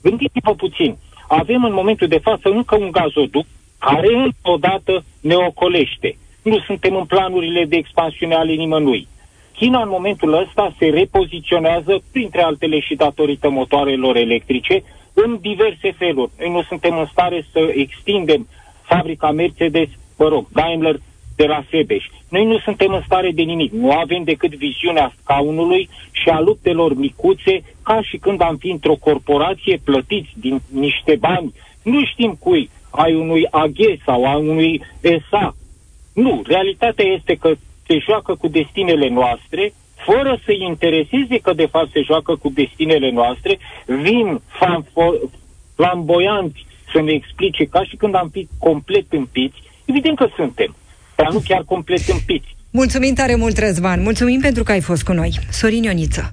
gândiți-vă 0.02 0.54
puțin, 0.54 0.96
avem 1.28 1.64
în 1.64 1.72
momentul 1.72 2.08
de 2.08 2.18
față 2.18 2.48
încă 2.48 2.76
un 2.76 2.90
gazoduc 2.90 3.46
care 3.78 4.14
încă 4.14 4.50
o 4.50 4.56
dată 4.56 5.04
ne 5.20 5.34
ocolește. 5.34 6.16
Nu 6.42 6.58
suntem 6.58 6.96
în 6.96 7.04
planurile 7.04 7.64
de 7.64 7.76
expansiune 7.76 8.34
ale 8.34 8.52
nimănui. 8.52 9.08
China 9.52 9.82
în 9.82 9.88
momentul 9.88 10.32
ăsta 10.32 10.74
se 10.78 10.86
repoziționează, 10.86 12.02
printre 12.12 12.42
altele 12.42 12.80
și 12.80 12.94
datorită 12.94 13.50
motoarelor 13.50 14.16
electrice, 14.16 14.82
în 15.12 15.38
diverse 15.40 15.92
feluri. 15.92 16.30
Noi 16.38 16.50
nu 16.50 16.62
suntem 16.62 16.98
în 16.98 17.06
stare 17.06 17.46
să 17.52 17.72
extindem 17.74 18.48
fabrica 18.82 19.30
Mercedes, 19.30 19.88
mă 20.18 20.28
rog, 20.28 20.46
Daimler 20.52 21.00
de 21.40 21.46
la 21.46 21.64
Sebeș. 21.70 22.04
Noi 22.28 22.44
nu 22.44 22.58
suntem 22.58 22.92
în 22.92 23.02
stare 23.04 23.30
de 23.30 23.42
nimic. 23.42 23.72
Nu 23.72 23.90
avem 23.90 24.22
decât 24.22 24.52
viziunea 24.54 25.12
scaunului 25.20 25.88
și 26.10 26.28
a 26.28 26.40
luptelor 26.40 26.96
micuțe, 26.96 27.54
ca 27.82 28.02
și 28.02 28.16
când 28.16 28.40
am 28.42 28.56
fi 28.56 28.70
într-o 28.70 28.94
corporație 28.94 29.80
plătiți 29.84 30.32
din 30.34 30.60
niște 30.72 31.16
bani. 31.20 31.54
Nu 31.82 32.04
știm 32.04 32.32
cui, 32.44 32.70
ai 32.90 33.14
unui 33.14 33.46
AG 33.50 33.78
sau 34.04 34.24
a 34.24 34.36
unui 34.36 34.82
ESA. 35.00 35.56
Nu, 36.14 36.42
realitatea 36.46 37.04
este 37.04 37.34
că 37.34 37.50
se 37.86 37.98
joacă 37.98 38.34
cu 38.34 38.48
destinele 38.48 39.08
noastre, 39.08 39.72
fără 40.06 40.40
să 40.44 40.52
intereseze 40.52 41.38
că 41.38 41.52
de 41.52 41.66
fapt 41.66 41.90
se 41.92 42.00
joacă 42.02 42.36
cu 42.36 42.48
destinele 42.48 43.10
noastre, 43.10 43.58
vin 43.86 44.40
flamboianți 45.74 46.66
să 46.92 47.00
ne 47.00 47.12
explice 47.12 47.64
ca 47.64 47.84
și 47.84 47.96
când 47.96 48.14
am 48.14 48.28
fi 48.28 48.48
complet 48.58 49.06
împiți, 49.08 49.62
evident 49.84 50.16
că 50.16 50.28
suntem, 50.36 50.74
dar 51.22 51.32
nu 51.32 51.38
chiar 51.38 51.62
complet 51.64 52.08
împiți. 52.08 52.56
Mulțumim 52.70 53.14
tare 53.14 53.34
mult, 53.34 53.58
Răzvan. 53.58 54.02
Mulțumim 54.02 54.40
pentru 54.40 54.62
că 54.62 54.72
ai 54.72 54.80
fost 54.80 55.02
cu 55.02 55.12
noi. 55.12 55.38
Sorin 55.50 55.82
Ioniță, 55.82 56.32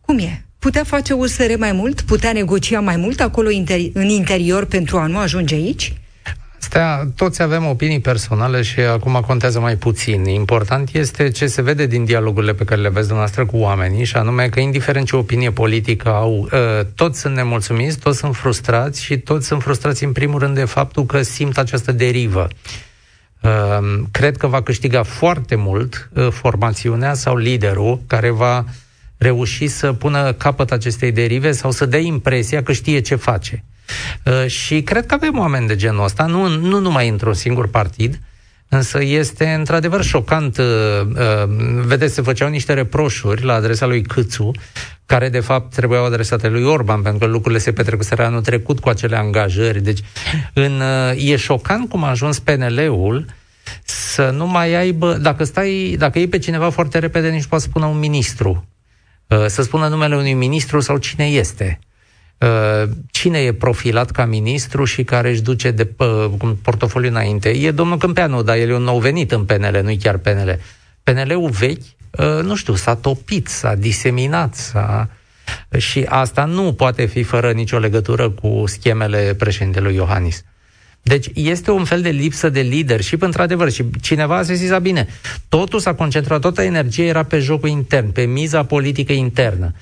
cum 0.00 0.18
e? 0.18 0.42
Putea 0.58 0.84
face 0.84 1.12
USR 1.12 1.52
mai 1.58 1.72
mult? 1.72 2.00
Putea 2.00 2.32
negocia 2.32 2.80
mai 2.80 2.96
mult 2.96 3.20
acolo 3.20 3.48
interi- 3.50 3.92
în 3.92 4.08
interior 4.08 4.64
pentru 4.64 4.98
a 4.98 5.06
nu 5.06 5.18
ajunge 5.18 5.54
aici? 5.54 5.92
Astea, 6.60 7.08
toți 7.16 7.42
avem 7.42 7.66
opinii 7.66 8.00
personale 8.00 8.62
și 8.62 8.80
acum 8.80 9.22
contează 9.26 9.60
mai 9.60 9.76
puțin. 9.76 10.24
Important 10.24 10.88
este 10.92 11.30
ce 11.30 11.46
se 11.46 11.62
vede 11.62 11.86
din 11.86 12.04
dialogurile 12.04 12.54
pe 12.54 12.64
care 12.64 12.80
le 12.80 12.86
aveți 12.86 13.06
dumneavoastră 13.06 13.46
cu 13.46 13.56
oamenii 13.56 14.04
și 14.04 14.16
anume 14.16 14.48
că 14.48 14.60
indiferent 14.60 15.06
ce 15.06 15.16
opinie 15.16 15.50
politică 15.50 16.08
au, 16.08 16.48
ă, 16.52 16.86
toți 16.94 17.20
sunt 17.20 17.34
nemulțumiți, 17.34 17.98
toți 17.98 18.18
sunt 18.18 18.36
frustrați 18.36 19.02
și 19.02 19.18
toți 19.18 19.46
sunt 19.46 19.62
frustrați 19.62 20.04
în 20.04 20.12
primul 20.12 20.38
rând 20.38 20.54
de 20.54 20.64
faptul 20.64 21.06
că 21.06 21.22
simt 21.22 21.58
această 21.58 21.92
derivă. 21.92 22.48
Ă, 23.44 23.80
cred 24.10 24.36
că 24.36 24.46
va 24.46 24.62
câștiga 24.62 25.02
foarte 25.02 25.54
mult 25.54 26.10
ă, 26.16 26.28
formațiunea 26.28 27.14
sau 27.14 27.36
liderul 27.36 28.00
care 28.06 28.30
va 28.30 28.64
reuși 29.16 29.66
să 29.66 29.92
pună 29.92 30.32
capăt 30.32 30.70
acestei 30.72 31.12
derive 31.12 31.52
sau 31.52 31.70
să 31.70 31.86
dea 31.86 31.98
impresia 31.98 32.62
că 32.62 32.72
știe 32.72 33.00
ce 33.00 33.14
face. 33.14 33.64
Uh, 34.24 34.46
și 34.46 34.82
cred 34.82 35.06
că 35.06 35.14
avem 35.14 35.38
oameni 35.38 35.66
de 35.66 35.76
genul 35.76 36.04
ăsta, 36.04 36.26
nu, 36.26 36.48
nu 36.48 36.78
numai 36.78 37.08
într-un 37.08 37.34
singur 37.34 37.68
partid, 37.68 38.20
Însă 38.70 39.02
este 39.02 39.48
într-adevăr 39.48 40.02
șocant. 40.02 40.58
Uh, 40.58 40.64
uh, 40.64 41.48
vedeți, 41.84 42.14
se 42.14 42.22
făceau 42.22 42.48
niște 42.48 42.72
reproșuri 42.72 43.44
la 43.44 43.54
adresa 43.54 43.86
lui 43.86 44.02
Câțu, 44.02 44.50
care 45.08 45.28
de 45.28 45.40
fapt 45.40 45.74
trebuiau 45.74 46.04
adresate 46.04 46.48
lui 46.48 46.64
Orban, 46.64 47.02
pentru 47.02 47.18
că 47.18 47.32
lucrurile 47.32 47.60
se 47.60 47.72
petrecuseră 47.72 48.24
anul 48.24 48.40
trecut 48.40 48.80
cu 48.80 48.88
acele 48.88 49.16
angajări. 49.16 49.80
Deci 49.80 50.00
în, 50.52 50.82
e 51.16 51.36
șocant 51.36 51.88
cum 51.88 52.04
a 52.04 52.08
ajuns 52.08 52.38
PNL-ul 52.38 53.26
să 53.84 54.30
nu 54.30 54.46
mai 54.46 54.74
aibă, 54.74 55.14
dacă 55.14 55.44
stai, 55.44 55.94
dacă 55.98 56.18
iei 56.18 56.28
pe 56.28 56.38
cineva 56.38 56.70
foarte 56.70 56.98
repede, 56.98 57.28
nici 57.28 57.46
poate 57.46 57.64
spune 57.64 57.84
un 57.84 57.98
ministru. 57.98 58.68
Să 59.46 59.62
spună 59.62 59.88
numele 59.88 60.16
unui 60.16 60.32
ministru 60.32 60.80
sau 60.80 60.96
cine 60.96 61.26
este. 61.26 61.78
Uh, 62.38 62.88
cine 63.10 63.38
e 63.38 63.52
profilat 63.52 64.10
ca 64.10 64.24
ministru 64.24 64.84
și 64.84 65.04
care 65.04 65.30
își 65.30 65.42
duce 65.42 65.70
de 65.70 65.92
uh, 65.96 66.30
portofoliu 66.62 67.08
înainte. 67.08 67.48
E 67.48 67.70
domnul 67.70 67.98
Câmpeanu, 67.98 68.42
dar 68.42 68.56
el 68.56 68.68
e 68.68 68.74
un 68.74 68.82
nou 68.82 68.98
venit 68.98 69.32
în 69.32 69.44
PNL, 69.44 69.80
nu 69.82 69.96
chiar 70.02 70.16
PNL. 70.16 70.60
PNL-ul 71.02 71.50
vechi, 71.50 71.80
uh, 71.80 71.97
nu 72.42 72.54
știu, 72.54 72.74
s-a 72.74 72.94
topit, 72.94 73.48
s-a 73.48 73.74
diseminat, 73.74 74.54
s-a... 74.54 75.10
și 75.78 76.04
asta 76.08 76.44
nu 76.44 76.72
poate 76.72 77.04
fi 77.04 77.22
fără 77.22 77.52
nicio 77.52 77.78
legătură 77.78 78.30
cu 78.30 78.64
schemele 78.66 79.34
președintelui 79.34 79.94
Iohannis. 79.94 80.44
Deci 81.02 81.26
este 81.34 81.70
un 81.70 81.84
fel 81.84 82.02
de 82.02 82.08
lipsă 82.08 82.48
de 82.48 82.60
leadership, 82.60 83.22
într-adevăr, 83.22 83.70
și 83.70 83.84
cineva 84.00 84.36
a 84.36 84.42
zis, 84.42 84.78
bine, 84.78 85.06
totul 85.48 85.78
s-a 85.78 85.94
concentrat, 85.94 86.40
toată 86.40 86.62
energia 86.62 87.02
era 87.02 87.22
pe 87.22 87.38
jocul 87.38 87.68
intern, 87.68 88.12
pe 88.12 88.22
miza 88.22 88.64
politică 88.64 89.12
internă. 89.12 89.72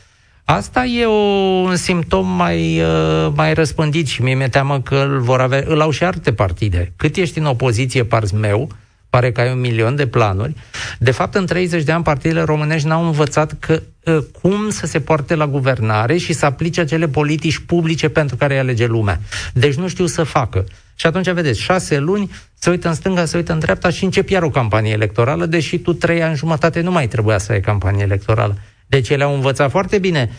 Asta 0.45 0.85
e 0.85 1.05
o, 1.05 1.11
un 1.11 1.77
simptom 1.77 2.29
mai, 2.29 2.81
uh, 2.81 3.33
mai 3.35 3.55
răspândit 3.55 4.07
și 4.07 4.23
mie 4.23 4.35
mi-e 4.35 4.49
teamă 4.49 4.81
că 4.81 4.95
îl 4.95 5.21
vor 5.21 5.41
avea, 5.41 5.65
îl 5.67 5.81
au 5.81 5.91
și 5.91 6.05
alte 6.05 6.33
partide. 6.33 6.93
Cât 6.97 7.17
ești 7.17 7.39
în 7.39 7.45
opoziție, 7.45 8.05
parți 8.05 8.35
meu, 8.35 8.71
pare 9.17 9.33
că 9.33 9.41
ai 9.41 9.53
un 9.53 9.61
milion 9.61 9.97
de 9.97 10.07
planuri. 10.07 10.55
De 10.99 11.11
fapt, 11.11 11.35
în 11.35 11.47
30 11.47 11.83
de 11.83 11.93
ani, 11.93 12.03
partidele 12.03 12.43
românești 12.43 12.87
n-au 12.87 13.05
învățat 13.05 13.57
că 13.59 13.83
uh, 14.05 14.19
cum 14.41 14.71
să 14.71 14.87
se 14.87 15.01
poarte 15.01 15.35
la 15.35 15.47
guvernare 15.47 16.17
și 16.17 16.33
să 16.33 16.47
aplice 16.47 16.81
acele 16.81 17.09
politici 17.09 17.59
publice 17.59 18.09
pentru 18.09 18.37
care 18.37 18.55
îi 18.55 18.61
alege 18.61 18.87
lumea. 18.87 19.21
Deci 19.53 19.75
nu 19.75 19.89
știu 19.89 20.07
să 20.07 20.23
facă. 20.23 20.65
Și 20.95 21.07
atunci, 21.07 21.31
vedeți, 21.31 21.61
șase 21.61 21.99
luni, 21.99 22.31
se 22.55 22.71
uită 22.71 22.89
în 22.89 22.95
stânga, 22.95 23.25
se 23.25 23.37
uită 23.37 23.53
în 23.53 23.59
dreapta 23.59 23.91
și 23.91 24.05
încep 24.05 24.29
iar 24.29 24.43
o 24.43 24.51
campanie 24.51 24.93
electorală, 24.93 25.47
deși 25.47 25.79
tu 25.79 25.93
trei 25.93 26.23
ani 26.23 26.37
jumătate 26.37 26.81
nu 26.81 26.91
mai 26.91 27.09
trebuia 27.09 27.39
să 27.39 27.53
ai 27.53 27.61
campanie 27.61 28.03
electorală. 28.03 28.57
Deci 28.87 29.09
ele 29.09 29.25
au 29.25 29.35
învățat 29.35 29.71
foarte 29.71 29.99
bine 29.99 30.31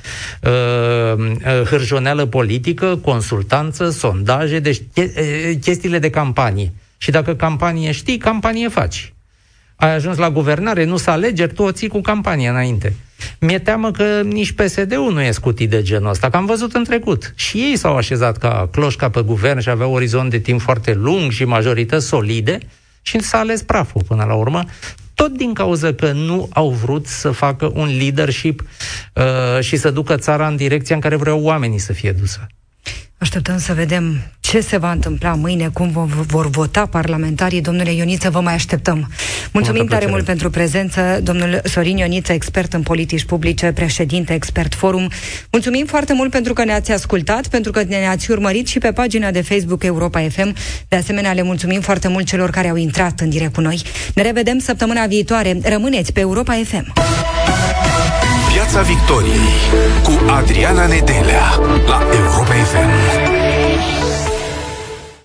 uh, 0.44 0.52
uh, 1.18 1.62
hârjoneală 1.70 2.26
politică, 2.26 3.00
consultanță, 3.04 3.90
sondaje, 3.90 4.60
deci 4.60 4.82
uh, 4.96 5.06
chestiile 5.62 6.00
de 6.00 6.10
campanie. 6.10 6.72
Și 6.98 7.12
dacă 7.12 7.36
campanie 7.36 7.92
știi, 7.92 8.18
campanie 8.18 8.70
faci. 8.70 9.14
Ai 9.76 9.94
ajuns 9.94 10.18
la 10.18 10.30
guvernare, 10.30 10.84
nu 10.84 10.98
să 10.98 11.10
alegeri, 11.10 11.54
tu 11.54 11.64
o 11.64 11.72
ții 11.72 11.88
cu 11.88 12.02
campanie 12.02 12.50
înainte. 12.50 12.94
Mi-e 13.40 13.60
teamă 13.60 13.92
că 13.92 14.22
nici 14.22 14.52
PSD-ul 14.52 15.14
nu 15.14 15.22
e 15.22 15.32
scutit 15.32 15.70
de 15.70 15.82
genul 15.82 16.10
ăsta, 16.10 16.30
că 16.30 16.38
am 16.38 16.46
văzut 16.46 16.74
în 16.74 16.84
trecut. 16.84 17.34
Și 17.36 17.58
ei 17.58 17.78
s-au 17.78 17.96
așezat 17.96 18.38
ca 18.38 18.70
cloșca 18.72 19.10
pe 19.10 19.22
guvern 19.22 19.60
și 19.60 19.70
aveau 19.70 19.94
orizont 19.94 20.30
de 20.30 20.40
timp 20.40 20.62
foarte 20.62 20.94
lung 20.94 21.32
și 21.32 21.46
majorități 21.46 22.08
solide 22.08 22.60
și 23.02 23.20
s-a 23.20 23.38
ales 23.38 23.62
praful 23.62 24.04
până 24.08 24.24
la 24.24 24.34
urmă 24.34 24.64
tot 25.18 25.38
din 25.38 25.54
cauza 25.54 25.94
că 25.94 26.12
nu 26.12 26.50
au 26.54 26.70
vrut 26.70 27.08
să 27.08 27.32
facă 27.32 27.72
un 27.74 27.98
leadership 27.98 28.62
uh, 29.14 29.24
și 29.62 29.78
să 29.78 29.92
ducă 29.92 30.16
țara 30.16 30.48
în 30.48 30.56
direcția 30.56 30.96
în 30.96 31.02
care 31.02 31.16
vreau 31.16 31.42
oamenii 31.42 31.78
să 31.78 31.94
fie 31.94 32.12
dusă. 32.12 32.48
Așteptăm 33.18 33.58
să 33.58 33.74
vedem 33.74 34.22
ce 34.50 34.60
se 34.60 34.78
va 34.78 34.92
întâmpla 34.92 35.34
mâine, 35.34 35.70
cum 35.74 36.10
vor 36.28 36.50
vota 36.50 36.86
parlamentarii. 36.86 37.62
Domnule 37.62 37.94
Ioniță, 37.94 38.30
vă 38.30 38.40
mai 38.40 38.54
așteptăm. 38.54 39.12
Mulțumim 39.52 39.86
tare 39.86 40.06
mult 40.06 40.26
pentru 40.26 40.50
prezență, 40.50 41.20
domnul 41.24 41.62
Sorin 41.64 41.98
Ioniță, 41.98 42.34
expert 42.34 42.74
în 42.74 42.82
politici 42.82 43.24
publice, 43.24 43.72
președinte 43.72 44.34
Expert 44.34 44.74
Forum. 44.76 45.10
Mulțumim 45.52 45.86
foarte 45.86 46.14
mult 46.14 46.32
pentru 46.32 46.54
că 46.54 46.64
ne-ați 46.64 46.92
ascultat, 46.92 47.48
pentru 47.48 47.72
că 47.72 47.84
ne-ați 47.88 48.32
urmărit 48.32 48.68
și 48.68 48.78
pe 48.78 48.92
pagina 48.92 49.32
de 49.32 49.42
Facebook 49.42 49.84
Europa 49.84 50.28
FM. 50.30 50.56
De 50.88 50.96
asemenea, 50.96 51.34
le 51.34 51.42
mulțumim 51.42 51.82
foarte 51.82 52.08
mult 52.08 52.26
celor 52.26 52.50
care 52.50 52.70
au 52.70 52.76
intrat 52.76 53.20
în 53.20 53.30
direct 53.30 53.54
cu 53.54 53.62
noi. 53.62 53.82
Ne 54.14 54.22
revedem 54.22 54.60
săptămâna 54.60 55.06
viitoare. 55.06 55.60
Rămâneți 55.64 56.14
pe 56.14 56.20
Europa 56.20 56.62
FM. 56.64 56.94
Piața 58.54 58.82
Victoriei 58.82 59.50
cu 60.04 60.32
Adriana 60.32 60.86
Nedelea 60.86 61.60
la 61.88 62.00